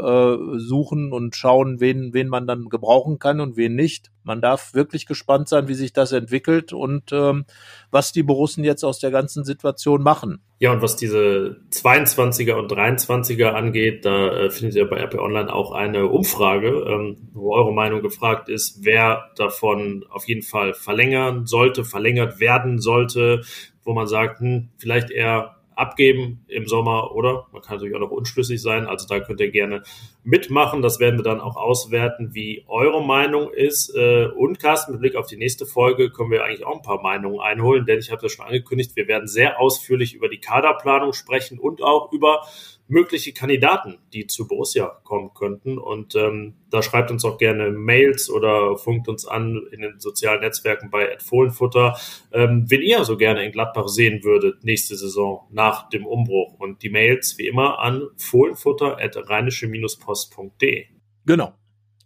[0.56, 4.10] äh, suchen und schauen, wen, wen man dann gebrauchen kann und wen nicht.
[4.24, 7.46] Man darf wirklich gespannt sein, wie sich das entwickelt und ähm,
[7.92, 10.42] was die Borussen jetzt aus der ganzen Situation machen.
[10.60, 15.54] Ja, und was diese 22er und 23er angeht, da äh, findet ihr bei RP Online
[15.54, 21.46] auch eine Umfrage, ähm, wo eure Meinung gefragt ist, wer davon auf jeden Fall verlängern
[21.46, 23.42] sollte, verlängert werden sollte,
[23.84, 27.48] wo man sagt, hm, vielleicht eher abgeben im Sommer, oder?
[27.52, 28.86] Man kann natürlich auch noch unschlüssig sein.
[28.86, 29.84] Also da könnt ihr gerne
[30.24, 30.82] mitmachen.
[30.82, 33.96] Das werden wir dann auch auswerten, wie eure Meinung ist.
[33.96, 37.02] Äh, und Carsten, mit Blick auf die nächste Folge können wir eigentlich auch ein paar
[37.02, 41.14] Meinungen einholen, denn ich habe das schon angekündigt, wir werden sehr ausführlich über die Kaderplanung
[41.14, 42.46] sprechen und auch über
[42.88, 45.78] mögliche Kandidaten, die zu Borussia kommen könnten.
[45.78, 50.42] Und ähm, da schreibt uns auch gerne Mails oder funkt uns an in den sozialen
[50.42, 51.96] Netzwerken bei Fohlenfutter,
[52.32, 56.54] ähm, wen ihr so gerne in Gladbach sehen würdet nächste Saison nach dem Umbruch.
[56.60, 60.86] Und die Mails wie immer an fohlenfutter.rheinische-post.de.
[61.26, 61.54] Genau.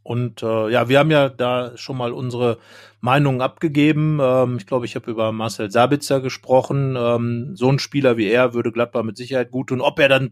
[0.04, 2.60] Und äh, ja, wir haben ja da schon mal unsere
[3.02, 4.20] Meinungen abgegeben.
[4.22, 6.96] Ähm, ich glaube, ich habe über Marcel Sabitzer gesprochen.
[6.98, 9.82] Ähm, so ein Spieler wie er würde Gladbach mit Sicherheit gut tun.
[9.82, 10.32] Ob er dann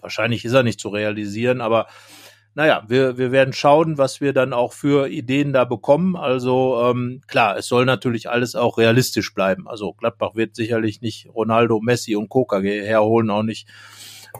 [0.00, 1.86] wahrscheinlich ist er nicht zu realisieren, aber
[2.58, 6.16] naja, wir, wir werden schauen, was wir dann auch für Ideen da bekommen.
[6.16, 9.68] Also ähm, klar, es soll natürlich alles auch realistisch bleiben.
[9.68, 13.68] Also Gladbach wird sicherlich nicht Ronaldo, Messi und Coca herholen, auch nicht.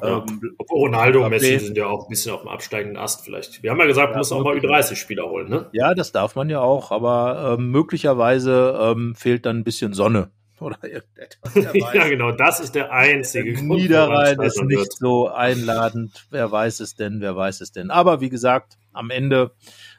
[0.03, 0.25] Ja.
[0.29, 3.63] Ähm, Ronaldo und Messi sind ja auch ein bisschen auf dem absteigenden Ast vielleicht.
[3.63, 5.69] Wir haben ja gesagt, man muss auch mal Ü30-Spieler holen, ne?
[5.73, 10.33] Ja, das darf man ja auch, aber ähm, möglicherweise ähm, fehlt dann ein bisschen Sonne
[10.61, 11.75] oder irgendetwas.
[11.95, 13.69] ja, genau, das ist der einzige Grund.
[13.69, 14.93] Niederrhein ist nicht wird.
[14.93, 16.27] so einladend.
[16.31, 17.91] Wer weiß es denn, wer weiß es denn.
[17.91, 19.53] Aber wie gesagt, am Ende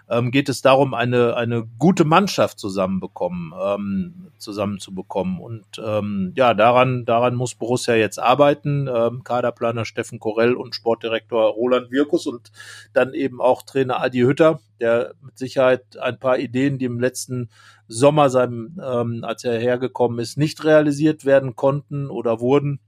[0.09, 5.39] ähm, geht es darum, eine, eine gute Mannschaft zusammenbekommen, ähm, zusammenzubekommen.
[5.39, 8.89] Und ähm, ja, daran, daran muss Borussia jetzt arbeiten.
[8.93, 12.51] Ähm, Kaderplaner Steffen Korell und Sportdirektor Roland Wirkus und
[12.93, 17.49] dann eben auch Trainer Adi Hütter, der mit Sicherheit ein paar Ideen, die im letzten
[17.87, 22.79] Sommer, seinem, ähm, als er hergekommen ist, nicht realisiert werden konnten oder wurden,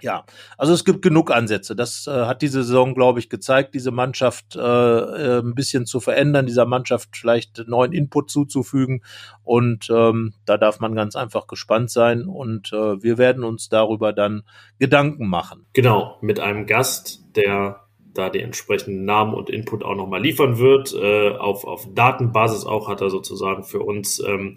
[0.00, 0.24] ja,
[0.58, 1.76] also es gibt genug Ansätze.
[1.76, 6.00] Das äh, hat diese Saison, glaube ich, gezeigt, diese Mannschaft äh, äh, ein bisschen zu
[6.00, 9.02] verändern, dieser Mannschaft vielleicht neuen Input zuzufügen.
[9.44, 12.24] Und ähm, da darf man ganz einfach gespannt sein.
[12.24, 14.42] Und äh, wir werden uns darüber dann
[14.78, 15.66] Gedanken machen.
[15.72, 17.80] Genau, mit einem Gast, der
[18.14, 20.92] da die entsprechenden Namen und Input auch nochmal liefern wird.
[20.94, 24.56] Äh, auf, auf Datenbasis auch hat er sozusagen für uns ähm,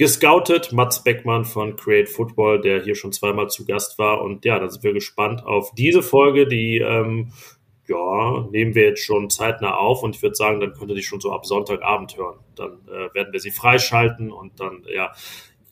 [0.00, 0.72] gescoutet.
[0.72, 4.22] Mats Beckmann von Create Football, der hier schon zweimal zu Gast war.
[4.22, 7.32] Und ja, da sind wir gespannt auf diese Folge, die ähm,
[7.86, 11.02] ja, nehmen wir jetzt schon zeitnah auf und ich würde sagen, dann könnt ihr die
[11.02, 12.38] schon so ab Sonntagabend hören.
[12.56, 15.12] Dann äh, werden wir sie freischalten und dann, ja,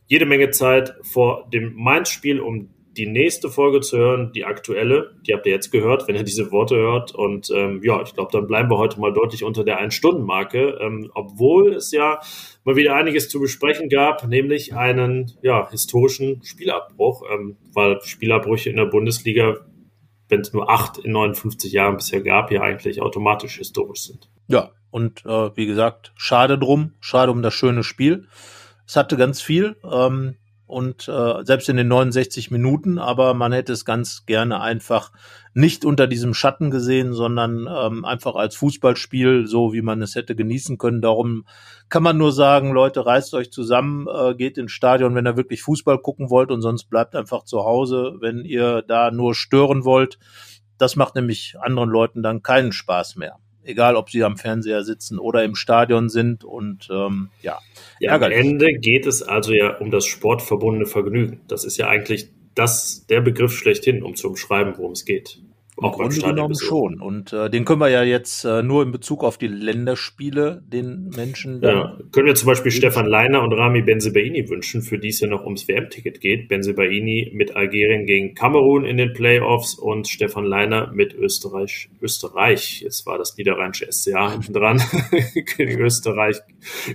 [0.08, 2.68] jede Menge Zeit vor dem Mainz-Spiel um
[2.98, 6.50] die nächste Folge zu hören, die aktuelle, die habt ihr jetzt gehört, wenn ihr diese
[6.50, 7.14] Worte hört.
[7.14, 11.10] Und ähm, ja, ich glaube, dann bleiben wir heute mal deutlich unter der Ein-Stunden-Marke, ähm,
[11.14, 12.20] obwohl es ja
[12.64, 18.76] mal wieder einiges zu besprechen gab, nämlich einen ja, historischen Spielabbruch, ähm, weil Spielabbrüche in
[18.76, 19.58] der Bundesliga,
[20.28, 24.28] wenn es nur acht in 59 Jahren bisher gab, ja eigentlich automatisch historisch sind.
[24.48, 28.26] Ja, und äh, wie gesagt, schade drum, schade um das schöne Spiel.
[28.86, 29.76] Es hatte ganz viel.
[29.84, 30.34] Ähm,
[30.68, 35.10] und äh, selbst in den 69 Minuten, aber man hätte es ganz gerne einfach
[35.54, 40.36] nicht unter diesem Schatten gesehen, sondern ähm, einfach als Fußballspiel, so wie man es hätte
[40.36, 41.00] genießen können.
[41.00, 41.46] Darum
[41.88, 45.62] kann man nur sagen, Leute, reißt euch zusammen, äh, geht ins Stadion, wenn ihr wirklich
[45.62, 50.18] Fußball gucken wollt und sonst bleibt einfach zu Hause, wenn ihr da nur stören wollt.
[50.76, 53.38] Das macht nämlich anderen Leuten dann keinen Spaß mehr
[53.68, 57.58] egal ob sie am Fernseher sitzen oder im Stadion sind und ähm, ja.
[58.00, 61.42] ja am Ende geht es also ja um das sportverbundene Vergnügen.
[61.48, 65.40] Das ist ja eigentlich das der Begriff schlechthin, um zu umschreiben, worum es geht.
[65.80, 67.00] Im Grunde genommen schon.
[67.00, 71.10] Und äh, den können wir ja jetzt äh, nur in Bezug auf die Länderspiele den
[71.16, 71.60] Menschen.
[71.62, 75.28] Ja, können wir zum Beispiel Stefan Leiner und Rami Benzebaini wünschen, für die es ja
[75.28, 76.48] noch ums WM-Ticket geht.
[76.48, 81.88] Benzebaini mit Algerien gegen Kamerun in den Playoffs und Stefan Leiner mit Österreich.
[82.00, 84.82] Österreich, jetzt war das niederrheinische SCA hinten dran,
[85.56, 86.38] gegen Österreich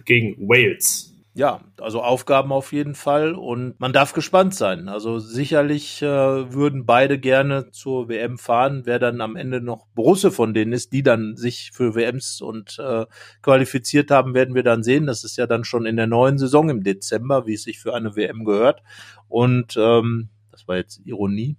[0.05, 4.88] gegen Wales ja, also Aufgaben auf jeden Fall und man darf gespannt sein.
[4.88, 6.05] Also sicherlich äh,
[6.53, 8.84] würden beide gerne zur WM fahren.
[8.86, 12.77] Wer dann am Ende noch Borusse von denen ist, die dann sich für WMs und
[12.77, 13.07] äh,
[13.41, 15.07] qualifiziert haben, werden wir dann sehen.
[15.07, 17.95] Das ist ja dann schon in der neuen Saison im Dezember, wie es sich für
[17.95, 18.84] eine WM gehört.
[19.27, 21.57] Und ähm, das war jetzt Ironie,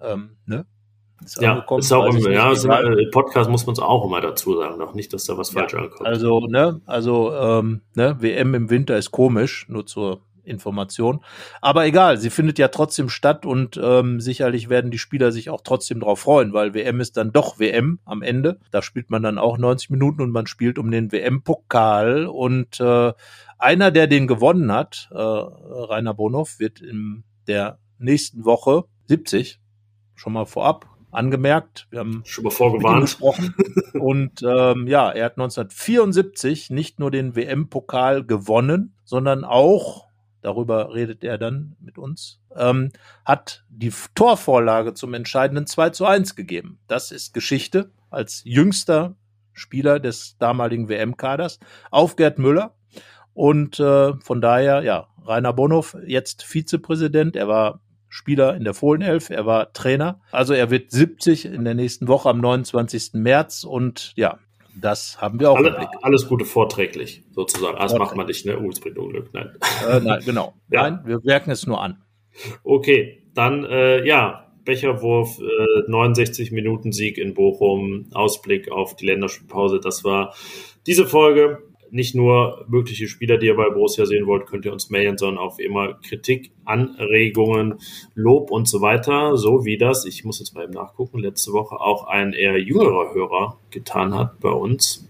[0.00, 0.64] ähm, ne?
[1.24, 4.78] Ist ja, ist auch immer, ja, immer, Podcast muss man es auch immer dazu sagen,
[4.78, 6.06] noch nicht, dass da was ja, falsch ankommt.
[6.06, 11.20] Also, ne, also, ähm, ne, WM im Winter ist komisch, nur zur Information.
[11.60, 15.60] Aber egal, sie findet ja trotzdem statt und ähm, sicherlich werden die Spieler sich auch
[15.62, 18.58] trotzdem darauf freuen, weil WM ist dann doch WM am Ende.
[18.70, 23.12] Da spielt man dann auch 90 Minuten und man spielt um den WM-Pokal und äh,
[23.58, 29.60] einer, der den gewonnen hat, äh, Rainer Bonhoff, wird in der nächsten Woche 70
[30.14, 31.86] schon mal vorab angemerkt.
[31.90, 33.02] Wir haben schon mal vorgewarnt.
[33.02, 33.54] Gesprochen.
[33.94, 40.06] Und ähm, ja, er hat 1974 nicht nur den WM-Pokal gewonnen, sondern auch,
[40.42, 42.90] darüber redet er dann mit uns, ähm,
[43.24, 46.78] hat die Torvorlage zum entscheidenden 2 zu 1 gegeben.
[46.86, 49.16] Das ist Geschichte als jüngster
[49.52, 51.58] Spieler des damaligen WM-Kaders
[51.90, 52.74] auf Gerd Müller.
[53.34, 57.36] Und äh, von daher, ja, Rainer Bonhoff, jetzt Vizepräsident.
[57.36, 57.80] Er war
[58.10, 60.20] Spieler in der Fohlenelf, er war Trainer.
[60.32, 63.12] Also er wird 70 in der nächsten Woche am 29.
[63.14, 64.38] März und ja,
[64.74, 67.78] das haben wir auch Alle, Alles Gute vorträglich, sozusagen.
[67.78, 68.58] Das macht man nicht, ne?
[68.58, 69.32] Oh, es bringt Unglück.
[69.32, 69.50] Nein.
[69.88, 70.54] Äh, nein, genau.
[70.70, 70.82] ja.
[70.82, 72.02] Nein, wir werken es nur an.
[72.64, 79.80] Okay, dann äh, ja, Becherwurf, äh, 69 Minuten Sieg in Bochum, Ausblick auf die Länderspielpause.
[79.80, 80.34] Das war
[80.86, 84.90] diese Folge nicht nur mögliche Spieler, die ihr bei Borussia sehen wollt, könnt ihr uns
[84.90, 87.78] mailen, sondern auch immer Kritik, Anregungen,
[88.14, 91.80] Lob und so weiter, so wie das, ich muss jetzt mal eben nachgucken, letzte Woche
[91.80, 95.08] auch ein eher jüngerer Hörer getan hat bei uns.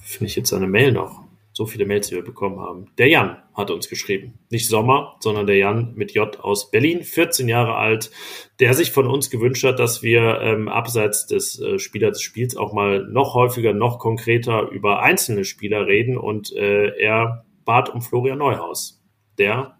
[0.00, 1.27] Finde ich jetzt seine Mail noch
[1.58, 2.86] so viele Mails, die wir bekommen haben.
[2.98, 4.38] Der Jan hat uns geschrieben.
[4.48, 8.12] Nicht Sommer, sondern der Jan mit J aus Berlin, 14 Jahre alt,
[8.60, 12.56] der sich von uns gewünscht hat, dass wir ähm, abseits des äh, Spielers des Spiels
[12.56, 16.16] auch mal noch häufiger, noch konkreter über einzelne Spieler reden.
[16.16, 19.02] Und äh, er bat um Florian Neuhaus,
[19.36, 19.78] der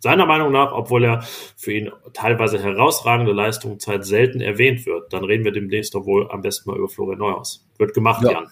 [0.00, 1.22] seiner Meinung nach, obwohl er
[1.56, 5.12] für ihn teilweise herausragende Leistungen Zeit selten erwähnt wird.
[5.12, 7.70] Dann reden wir demnächst doch wohl am besten mal über Florian Neuhaus.
[7.78, 8.32] Wird gemacht, ja.
[8.32, 8.48] Jan.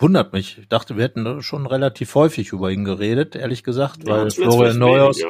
[0.00, 0.58] Wundert mich.
[0.58, 4.78] Ich dachte, wir hätten schon relativ häufig über ihn geredet, ehrlich gesagt, Ja, weil Florian
[4.78, 5.22] Neuhaus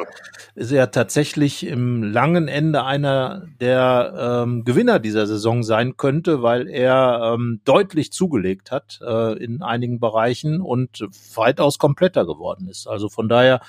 [0.55, 6.67] ist ja tatsächlich im langen Ende einer der ähm, Gewinner dieser Saison sein könnte, weil
[6.69, 11.05] er ähm, deutlich zugelegt hat äh, in einigen Bereichen und
[11.35, 12.87] weitaus kompletter geworden ist.
[12.87, 13.61] Also von daher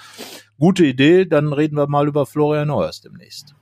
[0.58, 1.26] gute Idee.
[1.26, 3.54] Dann reden wir mal über Florian Neuhaus demnächst.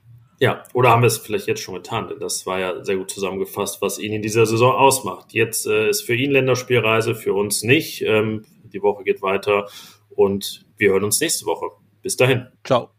[0.44, 3.10] Ja, oder haben wir es vielleicht jetzt schon getan, denn das war ja sehr gut
[3.10, 5.32] zusammengefasst, was ihn in dieser Saison ausmacht.
[5.32, 8.02] Jetzt äh, ist für ihn Länderspielreise, für uns nicht.
[8.02, 9.70] Ähm, die Woche geht weiter
[10.10, 11.68] und wir hören uns nächste Woche.
[12.02, 12.48] Bis dahin.
[12.62, 12.90] Ciao.